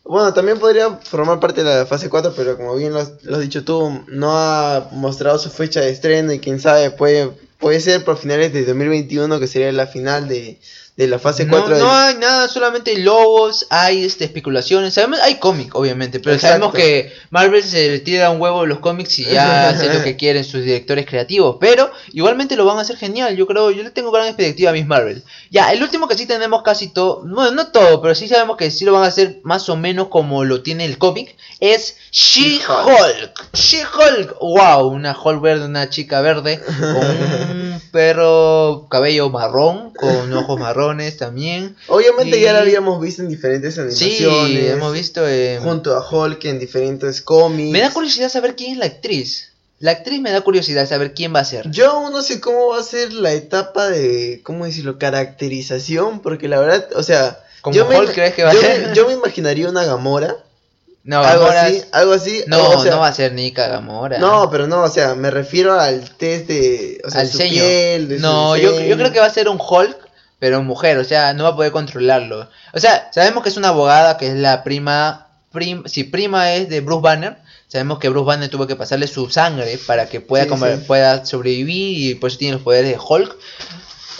[0.05, 3.37] Bueno, también podría formar parte de la fase 4, pero como bien lo has, lo
[3.37, 7.81] has dicho tú, no ha mostrado su fecha de estreno y quién sabe, puede, puede
[7.81, 10.61] ser por finales de 2021, que sería la final de,
[10.95, 11.79] de la fase No, 4.
[11.79, 14.93] no de- hay nada, solamente logos, hay este, especulaciones.
[14.93, 16.49] Sabemos, hay cómic, obviamente, pero Exacto.
[16.71, 20.03] sabemos que Marvel se le tira un huevo de los cómics y ya hace lo
[20.05, 21.57] que quieren sus directores creativos.
[21.59, 23.35] Pero igualmente lo van a hacer genial.
[23.37, 25.23] Yo creo, yo le tengo gran expectativa a Miss Marvel.
[25.51, 28.71] Ya, el último que sí tenemos casi todo, bueno, no todo, pero sí sabemos que
[28.71, 31.37] sí lo van a hacer más o menos como lo tiene el cómic.
[31.61, 33.51] Es She-Hulk.
[33.55, 34.39] She-Hulk.
[34.41, 41.17] Wow, una Hulk verde, una chica verde con un perro cabello marrón, con ojos marrones
[41.17, 41.77] también.
[41.89, 43.81] Obviamente ya la habíamos visto en diferentes Sí,
[44.25, 44.71] animaciones.
[44.73, 45.27] hemos visto.
[45.29, 47.71] eh, Junto a Hulk en diferentes cómics.
[47.73, 49.49] Me da curiosidad saber quién es la actriz.
[49.79, 51.69] La actriz me da curiosidad saber quién va a ser.
[51.71, 54.97] Yo aún no sé cómo va a ser la etapa de, ¿cómo decirlo?
[54.99, 58.89] Caracterización, porque la verdad, o sea, ¿Como yo, me, Hulk crees que va a ser?
[58.89, 60.37] me- yo me imaginaría una Gamora,
[61.05, 62.45] No, algo así, algo así.
[62.47, 64.19] No, o sea, no va a ser ni Gamora.
[64.21, 68.09] no, pero no, o sea, me refiero al test de, o sea, al su piel,
[68.09, 69.97] de su no, yo, yo creo que va a ser un Hulk,
[70.43, 72.49] pero mujer, o sea, no va a poder controlarlo.
[72.75, 76.69] O sea, sabemos que es una abogada que es la prima prim, si prima es
[76.69, 77.37] de Bruce Banner,
[77.69, 80.85] sabemos que Bruce Banner tuvo que pasarle su sangre para que pueda, Sí, comer- sí.
[80.89, 83.37] pueda sobrevivir y por eso tiene los poderes de Hulk.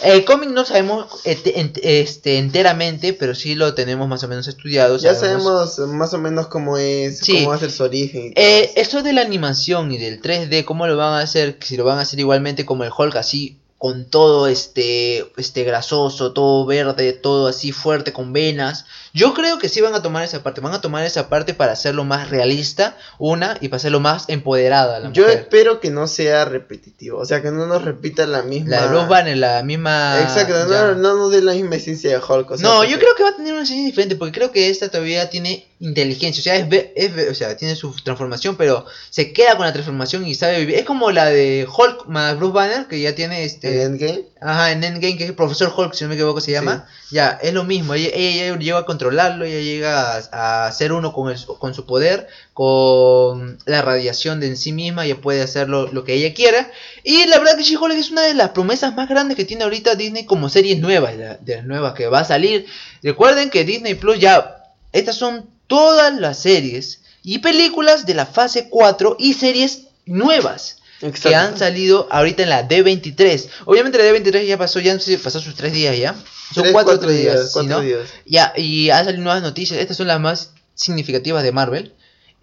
[0.01, 4.95] El cómic no sabemos este, enteramente, pero sí lo tenemos más o menos estudiado.
[4.97, 7.33] Ya sabemos más o menos cómo es, Sí.
[7.39, 8.27] cómo va a ser su origen.
[8.27, 9.03] y todo Eh, eso.
[9.03, 11.57] de la animación y del 3D, ¿cómo lo van a hacer?
[11.61, 16.31] Si lo van a hacer igualmente como el Hulk, así con todo este, este grasoso,
[16.31, 18.85] todo verde, todo así fuerte, con venas.
[19.13, 21.73] Yo creo que sí van a tomar esa parte, van a tomar esa parte para
[21.73, 25.37] hacerlo más realista, una, y para hacerlo más empoderada la Yo mujer.
[25.37, 28.69] espero que no sea repetitivo, o sea, que no nos repita la misma...
[28.69, 30.21] La de Bruce Banner, la misma...
[30.21, 32.51] Exacto, no, no nos dé la misma esencia de Hulk.
[32.51, 34.69] o sea, no, yo creo que va a tener una esencia diferente porque creo que
[34.69, 39.33] esta todavía tiene inteligencia, o sea, es, es o sea, tiene su transformación, pero se
[39.33, 40.75] queda con la transformación y sabe vivir.
[40.75, 44.25] Es como la de Hulk más Bruce Banner que ya tiene ¿En este Endgame?
[44.41, 46.87] ajá, en Endgame que es el profesor Hulk, si no me equivoco se llama.
[47.11, 50.91] Ya, es lo mismo, ella, ella- ella llega a controlarlo, ella llega a, a ser
[50.93, 55.41] uno con el- con su poder, con la radiación de en sí misma, ella puede
[55.41, 56.71] hacer lo, lo que ella quiera.
[57.03, 59.95] Y la verdad que She-Hulk es una de las promesas más grandes que tiene ahorita
[59.95, 62.65] Disney como series nuevas, de, de las nuevas que va a salir.
[63.01, 68.69] Recuerden que Disney Plus ya, estas son todas las series y películas de la fase
[68.69, 73.47] 4 y series nuevas que han salido ahorita en la D23.
[73.65, 76.13] Obviamente la D23 ya pasó, ya pasó sus tres días ya.
[76.53, 77.81] Son Tres, cuatro, cuatro días, días, ¿sí, cuatro no?
[77.81, 78.09] días.
[78.25, 79.79] Ya, y han salido nuevas noticias.
[79.79, 81.93] Estas son las más significativas de Marvel.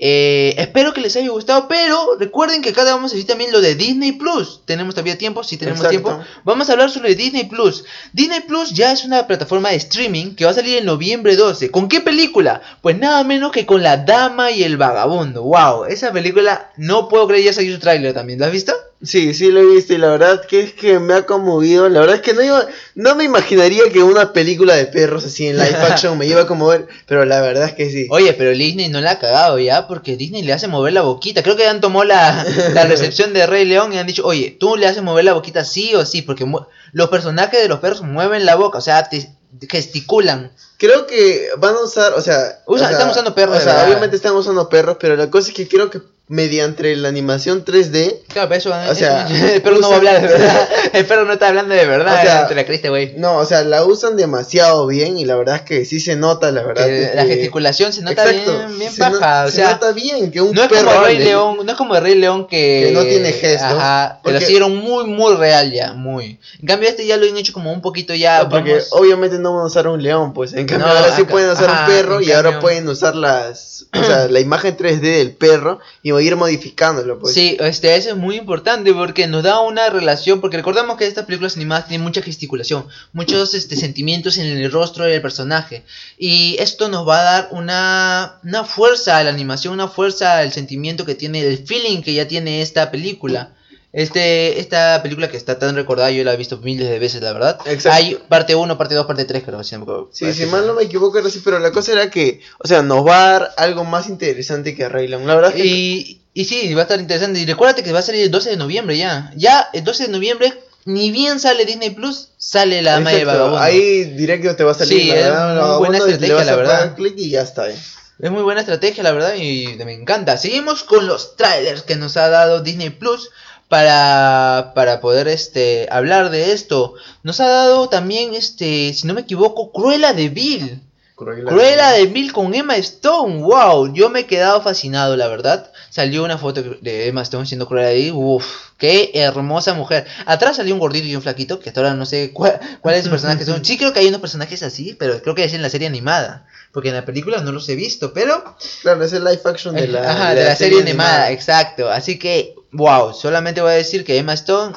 [0.03, 3.61] Eh, espero que les haya gustado, pero recuerden que acá vamos a decir también lo
[3.61, 4.63] de Disney Plus.
[4.65, 6.09] Tenemos todavía tiempo, si tenemos Exacto.
[6.09, 6.25] tiempo.
[6.43, 7.85] Vamos a hablar sobre Disney Plus.
[8.15, 11.71] Disney Plus ya es una plataforma de streaming que va a salir en noviembre 12.
[11.71, 12.63] ¿Con qué película?
[12.81, 15.43] Pues nada menos que con La Dama y el Vagabundo.
[15.43, 18.39] Wow, esa película no puedo creer, ya salió su tráiler también.
[18.39, 18.73] ¿Lo has visto?
[19.03, 21.89] Sí, sí lo he visto y la verdad que es que me ha conmovido.
[21.89, 25.47] La verdad es que no iba, no me imaginaría que una película de perros así
[25.47, 28.07] en live action me iba a conmover, pero la verdad es que sí.
[28.11, 31.43] Oye, pero Disney no la ha cagado ya, porque Disney le hace mover la boquita.
[31.43, 34.57] Creo que ya han tomado la, la recepción de Rey León y han dicho, oye,
[34.59, 36.47] tú le haces mover la boquita sí o sí, porque
[36.93, 39.31] los personajes de los perros mueven la boca, o sea, te
[39.69, 40.53] gesticulan.
[40.79, 43.85] Creo que van a usar, o sea, Usa- o sea, están usando perros O sea,
[43.87, 46.01] obviamente están usando perros, pero la cosa es que creo que
[46.31, 50.23] mediante la animación 3D, Claro, pero eso, O sea, el perro no va a hablar
[50.23, 50.69] de verdad.
[50.93, 53.15] El perro no está hablando de verdad, O sea, te la creíste, güey.
[53.17, 56.53] no, o sea, la usan demasiado bien y la verdad es que sí se nota,
[56.53, 56.87] la verdad.
[56.87, 59.57] Que de La que- gesticulación se nota Exacto, bien, bien se no- baja, o se
[59.57, 61.19] sea, nota bien que un no es perro como el Rey.
[61.25, 64.39] León, no es como el Rey León que, Que no tiene gestos, Ajá, que lo
[64.39, 66.39] porque- hicieron muy, muy real ya, muy.
[66.61, 69.39] En cambio este ya lo han hecho como un poquito ya, No, porque vamos- obviamente
[69.41, 71.69] no van a usar un león, pues en cambio No, ahora sí acá- pueden usar
[71.71, 75.33] ajá, un perro y ahora cambio- pueden usar las, o sea, la imagen 3D del
[75.33, 77.35] perro y ir modificándolo, pues.
[77.35, 81.25] Sí, este, eso es muy importante porque nos da una relación, porque recordamos que estas
[81.25, 85.85] películas animadas tienen mucha gesticulación, muchos este, sentimientos en el rostro del personaje.
[86.19, 90.53] Y esto nos va a dar una, una fuerza a la animación, una fuerza al
[90.53, 93.55] sentimiento que tiene, el feeling que ya tiene esta película.
[93.93, 97.33] Este, esta película que está tan recordada, yo la he visto miles de veces, la
[97.33, 97.59] verdad.
[97.67, 97.91] Exacto.
[97.97, 99.63] Hay parte 1, parte 2, parte 3, creo.
[99.65, 99.77] Si.
[100.13, 102.83] Sí, si mal no me equivoco era así, pero la cosa era que, o sea,
[102.83, 105.27] nos va a dar algo más interesante que Rey León.
[105.27, 107.41] La verdad que Y, y sí, va a estar interesante.
[107.41, 109.33] Y recuérdate que va a salir el 12 de noviembre ya.
[109.35, 113.59] Ya el 12 de noviembre, ni bien sale Disney Plus, sale la Exacto, vagabundo.
[113.59, 115.33] ahí directo te va a salir Sí, la es
[115.67, 116.95] muy buena estrategia, la verdad.
[116.95, 117.69] clic y ya está.
[117.69, 117.75] eh.
[118.23, 120.37] Es muy buena estrategia, la verdad, y me encanta.
[120.37, 123.31] Seguimos con los trailers que nos ha dado Disney Plus
[123.71, 126.95] para, para poder este, hablar de esto.
[127.23, 130.83] Nos ha dado también, este, si no me equivoco, Cruella de Vil.
[131.15, 135.71] Cruella de Vil con Emma Stone, wow, yo me he quedado fascinado, la verdad.
[135.91, 138.45] Salió una foto de Emma Stone siendo Cruella de Vil, uff,
[138.77, 140.05] qué hermosa mujer.
[140.27, 143.47] Atrás salió un gordito y un flaquito, que hasta ahora no sé cuál- cuáles personajes
[143.47, 143.65] son.
[143.65, 146.47] Sí creo que hay unos personajes así, pero creo que es en la serie animada.
[146.73, 149.87] Porque en la película no los he visto, pero Claro, es el live action de
[149.89, 151.91] la, Ajá, de la serie animada, exacto.
[151.91, 154.75] Así que, wow, solamente voy a decir que Emma Stone,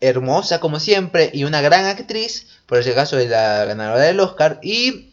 [0.00, 4.60] hermosa como siempre, y una gran actriz, por ese caso de la ganadora del Oscar.
[4.62, 5.12] Y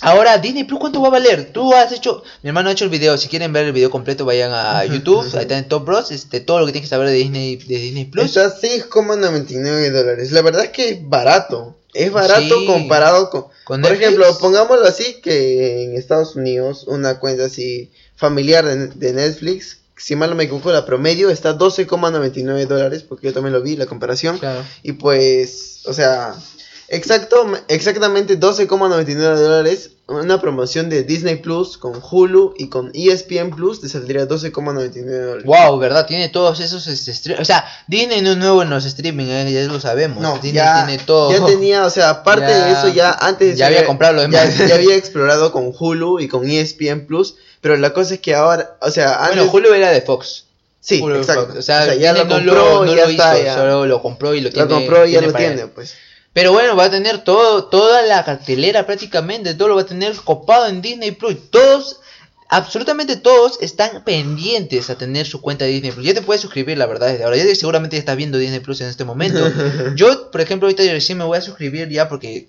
[0.00, 1.52] ahora, Disney Plus, ¿cuánto va a valer?
[1.52, 4.24] Tú has hecho, mi hermano ha hecho el video, si quieren ver el video completo,
[4.24, 7.08] vayan a YouTube, ahí está en Top Bros, este, todo lo que tienes que saber
[7.08, 8.36] de Disney, de Disney Plus.
[8.36, 10.32] Está 6,99 dólares.
[10.32, 11.76] La verdad es que es barato.
[11.92, 12.66] Es barato Sí.
[12.66, 13.42] comparado con...
[13.64, 14.00] Con por Netflix.
[14.02, 20.16] ejemplo, pongámoslo así, que en Estados Unidos una cuenta así familiar de, de Netflix, si
[20.16, 23.86] mal no me equivoco, la promedio está 12,99 dólares, porque yo también lo vi, la
[23.86, 24.36] comparación.
[24.36, 24.62] Claro.
[24.82, 26.34] Y pues, o sea,
[26.88, 29.90] Exacto, exactamente 12,99 dólares.
[30.06, 35.44] Una promoción de Disney Plus con Hulu y con ESPN Plus te saldría 12,99 dólares.
[35.46, 36.06] Wow, ¿verdad?
[36.06, 39.50] Tiene todos esos este, stre- O sea, Disney no es nuevo en los streaming, ¿eh?
[39.50, 40.20] ya lo sabemos.
[40.22, 41.30] No, Disney ya, tiene todo.
[41.32, 44.44] ya tenía, o sea, aparte Ya- de eso, ya antes ya había comprado lo ya,
[44.46, 44.68] demás.
[44.68, 48.76] ya había explorado con Hulu y con ESPN Plus, pero la cosa es que ahora,
[48.82, 50.44] o sea, antes, Bueno, Julio era de Fox.
[50.80, 51.58] sí, exacto, Fox.
[51.60, 53.54] O sea, ya lo no compró, no ya lo está, hizo, ya.
[53.54, 54.68] solo lo compró y lo tiene.
[54.68, 55.94] lo compró y ya lo tiene, pues.
[56.34, 60.14] Pero bueno, va a tener todo, toda la cartelera prácticamente, todo lo va a tener
[60.16, 61.36] copado en Disney Plus.
[61.48, 62.00] Todos,
[62.48, 66.04] absolutamente todos están pendientes a tener su cuenta de Disney Plus.
[66.04, 67.36] Ya te puedes suscribir, la verdad, desde ahora.
[67.36, 69.48] Ya seguramente ya estás viendo Disney Plus en este momento.
[69.94, 72.48] Yo, por ejemplo, ahorita recién me voy a suscribir ya porque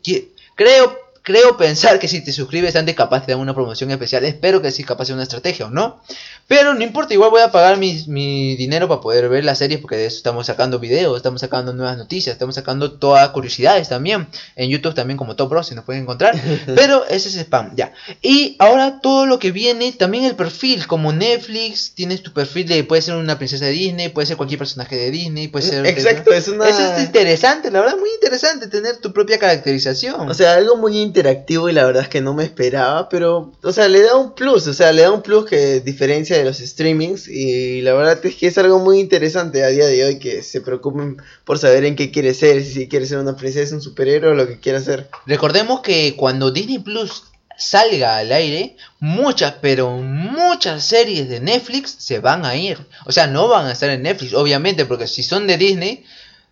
[0.56, 4.24] creo, creo pensar que si te suscribes antes capaz te dan una promoción especial.
[4.24, 6.00] Espero que sí, capaz sea una estrategia o no.
[6.48, 9.82] Pero no importa, igual voy a pagar mi, mi dinero para poder ver las series
[9.82, 14.28] porque de eso estamos sacando videos, estamos sacando nuevas noticias, estamos sacando todas curiosidades también.
[14.56, 16.40] En YouTube también como Top Bros, si nos pueden encontrar.
[16.68, 17.92] Pero ese es spam, ya.
[18.22, 22.84] Y ahora todo lo que viene, también el perfil, como Netflix, tienes tu perfil de,
[22.84, 25.88] puede ser una princesa de Disney, puede ser cualquier personaje de Disney, puede ser...
[25.88, 26.70] Exacto, es una...
[26.70, 30.30] Eso es interesante, la verdad, muy interesante tener tu propia caracterización.
[30.30, 33.72] O sea, algo muy interactivo y la verdad es que no me esperaba, pero, o
[33.72, 36.58] sea, le da un plus, o sea, le da un plus que diferencia de los
[36.58, 40.44] streamings y la verdad es que es algo muy interesante a día de hoy que
[40.44, 44.32] se preocupen por saber en qué quiere ser, si quiere ser una princesa, un superhéroe
[44.32, 45.10] o lo que quiera ser.
[45.26, 47.24] Recordemos que cuando Disney Plus
[47.58, 52.78] salga al aire, muchas, pero muchas series de Netflix se van a ir.
[53.06, 56.04] O sea, no van a estar en Netflix, obviamente, porque si son de Disney,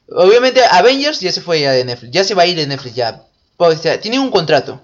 [0.07, 2.95] obviamente Avengers ya se fue ya de Netflix, ya se va a ir de Netflix
[2.95, 3.25] ya.
[3.67, 4.81] O sea, tienen un contrato.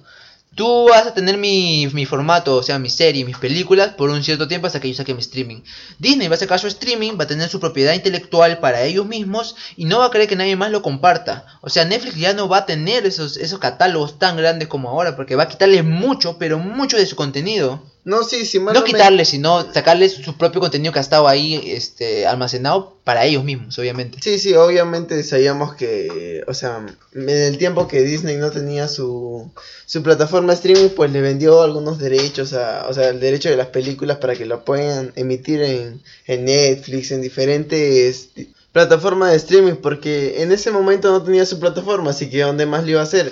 [0.56, 4.24] Tú vas a tener mi, mi formato, o sea, mi serie, mis películas, por un
[4.24, 5.62] cierto tiempo hasta que yo saque mi streaming.
[6.00, 9.56] Disney va a sacar su streaming, va a tener su propiedad intelectual para ellos mismos
[9.78, 11.46] y no va a querer que nadie más lo comparta.
[11.62, 15.16] O sea, Netflix ya no va a tener esos, esos catálogos tan grandes como ahora,
[15.16, 17.82] porque va a quitarle mucho, pero mucho de su contenido.
[18.10, 21.28] No, sí, si mal No me- quitarle, sino sacarles su propio contenido que ha estado
[21.28, 24.18] ahí este, almacenado para ellos mismos, obviamente.
[24.22, 29.52] Sí, sí, obviamente sabíamos que, o sea, en el tiempo que Disney no tenía su,
[29.86, 33.68] su plataforma streaming, pues le vendió algunos derechos, a, o sea, el derecho de las
[33.68, 38.30] películas para que lo puedan emitir en, en Netflix, en diferentes
[38.72, 42.84] plataformas de streaming, porque en ese momento no tenía su plataforma, así que ¿dónde más
[42.84, 43.32] lo iba a hacer?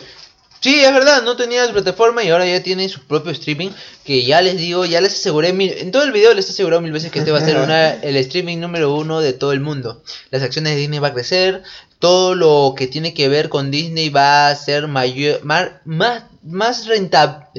[0.59, 3.69] Sí, es verdad, no tenía su plataforma y ahora ya tiene su propio streaming.
[4.03, 6.81] Que ya les digo, ya les aseguré mil, en todo el video les he asegurado
[6.81, 9.59] mil veces que este va a ser una, el streaming número uno de todo el
[9.59, 10.01] mundo.
[10.31, 11.63] Las acciones de Disney va a crecer,
[11.99, 16.87] todo lo que tiene que ver con Disney va a ser mayor, más, más, más
[16.87, 17.49] renta-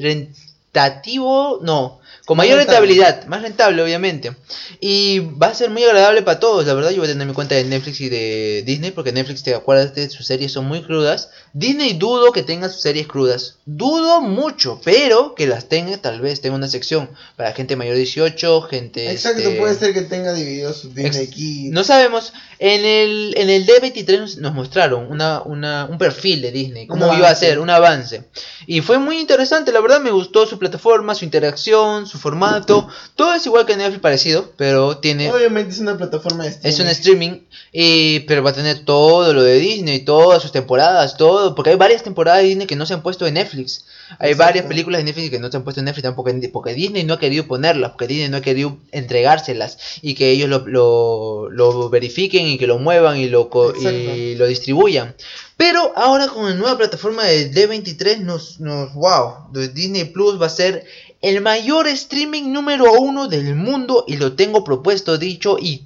[0.73, 4.35] rentativo, no, con mayor rentabilidad, más rentable obviamente.
[4.79, 7.33] Y va a ser muy agradable para todos, la verdad yo voy a tener mi
[7.33, 10.81] cuenta de Netflix y de Disney porque Netflix, te acuerdas de sus series son muy
[10.83, 11.29] crudas.
[11.53, 16.41] Disney dudo que tenga sus series crudas, dudo mucho, pero que las tenga, tal vez
[16.41, 19.11] tenga una sección para gente mayor de 18, gente...
[19.11, 21.71] Exacto, este, puede ser que tenga dividido su Disney Ex- Kids.
[21.71, 22.33] No sabemos.
[22.59, 27.29] En el, en el D23 nos, mostraron una, una, un perfil de Disney, cómo iba
[27.29, 28.25] a ser, un avance.
[28.67, 32.87] Y fue muy interesante, la verdad me gustó su plataforma, su interacción, su formato.
[33.15, 35.31] Todo es igual que Netflix parecido, pero tiene...
[35.31, 36.73] Obviamente es una plataforma de streaming.
[36.73, 37.31] Es un streaming,
[37.71, 41.75] y, pero va a tener todo lo de Disney, todas sus temporadas, todo, porque hay
[41.75, 43.85] varias temporadas de Disney que no se han puesto en Netflix.
[44.19, 44.43] Hay Exacto.
[44.43, 47.15] varias películas de Netflix que no se han puesto en Netflix tampoco, porque Disney no
[47.15, 51.89] ha querido ponerlas, porque Disney no ha querido entregárselas y que ellos lo, lo, lo
[51.89, 55.15] verifiquen y que lo muevan y lo, y lo distribuyan.
[55.57, 60.49] Pero ahora con la nueva plataforma de D23 nos, nos wow, Disney Plus va a
[60.49, 60.85] ser
[61.21, 65.85] el mayor streaming número uno del mundo y lo tengo propuesto, dicho y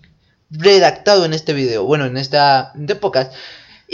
[0.51, 3.33] redactado en este video, bueno, en esta de podcast.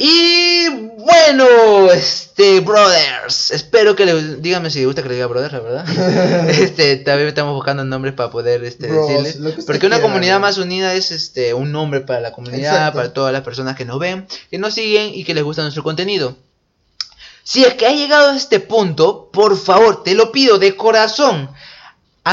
[0.02, 5.52] Y bueno, este, brothers, espero que les, díganme si les gusta que les diga brothers,
[5.52, 6.50] la verdad.
[6.50, 9.66] este, también estamos buscando nombres para poder este, Bros, decirles.
[9.66, 10.48] Porque una quiera, comunidad bro.
[10.48, 12.96] más unida es este un nombre para la comunidad, Exacto.
[12.96, 15.84] para todas las personas que nos ven, que nos siguen y que les gusta nuestro
[15.84, 16.38] contenido.
[17.44, 21.50] Si es que ha llegado a este punto, por favor, te lo pido de corazón.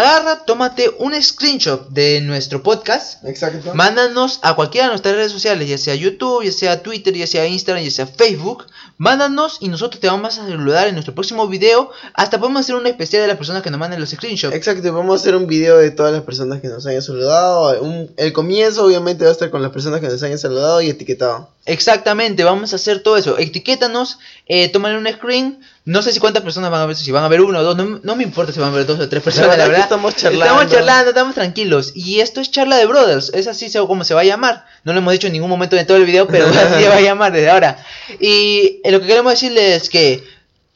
[0.00, 3.74] Agarra, tómate un screenshot de nuestro podcast Exacto.
[3.74, 7.46] Mándanos a cualquiera de nuestras redes sociales, ya sea YouTube, ya sea Twitter, ya sea
[7.46, 8.66] Instagram, ya sea Facebook.
[8.98, 11.90] Mándanos y nosotros te vamos a saludar en nuestro próximo video.
[12.12, 14.54] Hasta podemos hacer un especial de las personas que nos manden los screenshots.
[14.54, 17.80] Exacto, vamos a hacer un video de todas las personas que nos hayan saludado.
[17.80, 20.90] Un- el comienzo obviamente va a estar con las personas que nos hayan saludado y
[20.90, 21.48] etiquetado.
[21.64, 23.38] Exactamente, vamos a hacer todo eso.
[23.38, 27.22] Etiquétanos, eh, tómale un screen, No sé si cuántas personas van a ver, si van
[27.22, 29.08] a ver uno o dos, no, no me importa si van a ver dos o
[29.08, 29.84] tres personas, verdad la verdad.
[29.84, 30.44] estamos charlando.
[30.44, 31.92] Estamos charlando, estamos tranquilos.
[31.94, 34.66] Y esto es charla de brothers, es así se- como se va a llamar.
[34.82, 36.96] No lo hemos dicho en ningún momento de todo el video, pero así se va
[36.96, 37.78] a llamar desde ahora.
[38.20, 40.24] Y eh, lo que queremos decirles es que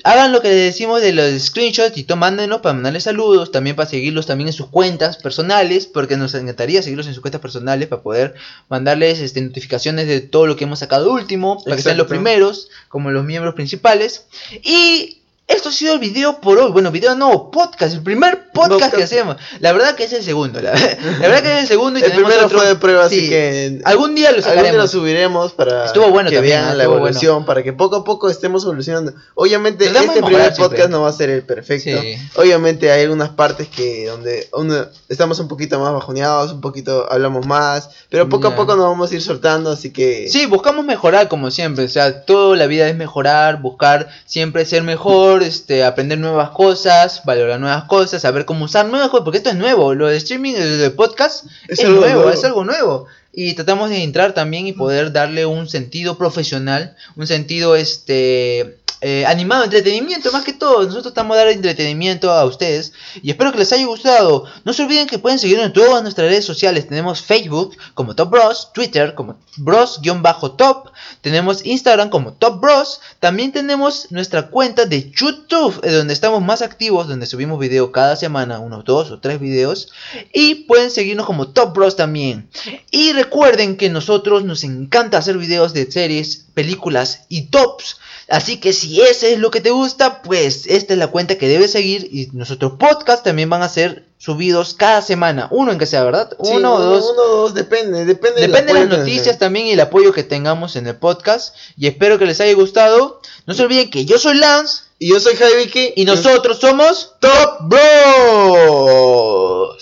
[0.04, 3.88] hagan lo que les decimos de los screenshots y tomándonos para mandarles saludos, también para
[3.88, 8.02] seguirlos también en sus cuentas personales, porque nos encantaría seguirlos en sus cuentas personales para
[8.02, 8.34] poder
[8.68, 12.68] mandarles este, notificaciones de todo lo que hemos sacado último, para que sean los primeros,
[12.88, 14.26] como los miembros principales.
[14.62, 15.19] Y
[15.50, 16.70] esto ha sido el video por hoy.
[16.70, 19.36] Bueno, video no, podcast, el primer podcast, que hacemos.
[19.60, 22.12] La verdad que es el segundo, la, la verdad que es el segundo y El
[22.12, 23.28] primero otro- fue de prueba, así Sí.
[23.28, 24.76] que Algún día lo Algún día sacaremos.
[24.76, 28.30] lo subiremos para Estuvo bueno que también, vean la evolución, para que poco a poco
[28.30, 29.12] estemos evolucionando.
[29.34, 30.54] Obviamente este primer siempre.
[30.56, 32.00] podcast no va a ser el perfecto.
[32.00, 32.16] Sí.
[32.36, 37.46] Obviamente hay algunas partes que donde uno, estamos un poquito más bajoneados, un poquito hablamos
[37.46, 41.28] más, pero poco a poco nos vamos a ir soltando, así que Sí, buscamos mejorar
[41.28, 46.18] como siempre, o sea, toda la vida es mejorar, buscar siempre ser mejor, este, aprender
[46.18, 50.08] nuevas cosas, valorar nuevas cosas, saber cómo usar nuevas cosas, porque esto es nuevo, lo
[50.08, 52.30] de streaming, el de podcast es, Es algo nuevo, nuevo.
[52.30, 53.06] es algo nuevo.
[53.32, 59.24] Y tratamos de entrar también y poder darle un sentido profesional, un sentido este eh,
[59.26, 60.82] animado, entretenimiento más que todo.
[60.82, 62.92] Nosotros estamos dando entretenimiento a ustedes
[63.22, 64.44] y espero que les haya gustado.
[64.64, 66.86] No se olviden que pueden seguirnos en todas nuestras redes sociales.
[66.86, 70.90] Tenemos Facebook como Top Bros, Twitter como Bros-Top,
[71.20, 73.00] tenemos Instagram como Top Bros.
[73.20, 78.16] También tenemos nuestra cuenta de YouTube, eh, donde estamos más activos, donde subimos video cada
[78.16, 79.88] semana, unos dos o tres videos.
[80.32, 82.48] Y pueden seguirnos como Top Bros también.
[82.90, 87.96] Y recuerden que nosotros nos encanta hacer videos de series, películas y tops.
[88.30, 91.48] Así que si ese es lo que te gusta, pues esta es la cuenta que
[91.48, 92.08] debes seguir.
[92.12, 95.48] Y nuestros podcasts también van a ser subidos cada semana.
[95.50, 96.30] Uno en que sea, ¿verdad?
[96.40, 97.10] sí, uno o dos.
[97.12, 100.76] Uno o dos, depende, depende, Depende de las noticias también y el apoyo que tengamos
[100.76, 101.56] en el podcast.
[101.76, 103.20] Y espero que les haya gustado.
[103.46, 107.14] No se olviden que yo soy Lance Y yo soy Javi Vicky y nosotros somos
[107.18, 107.80] Top Bros.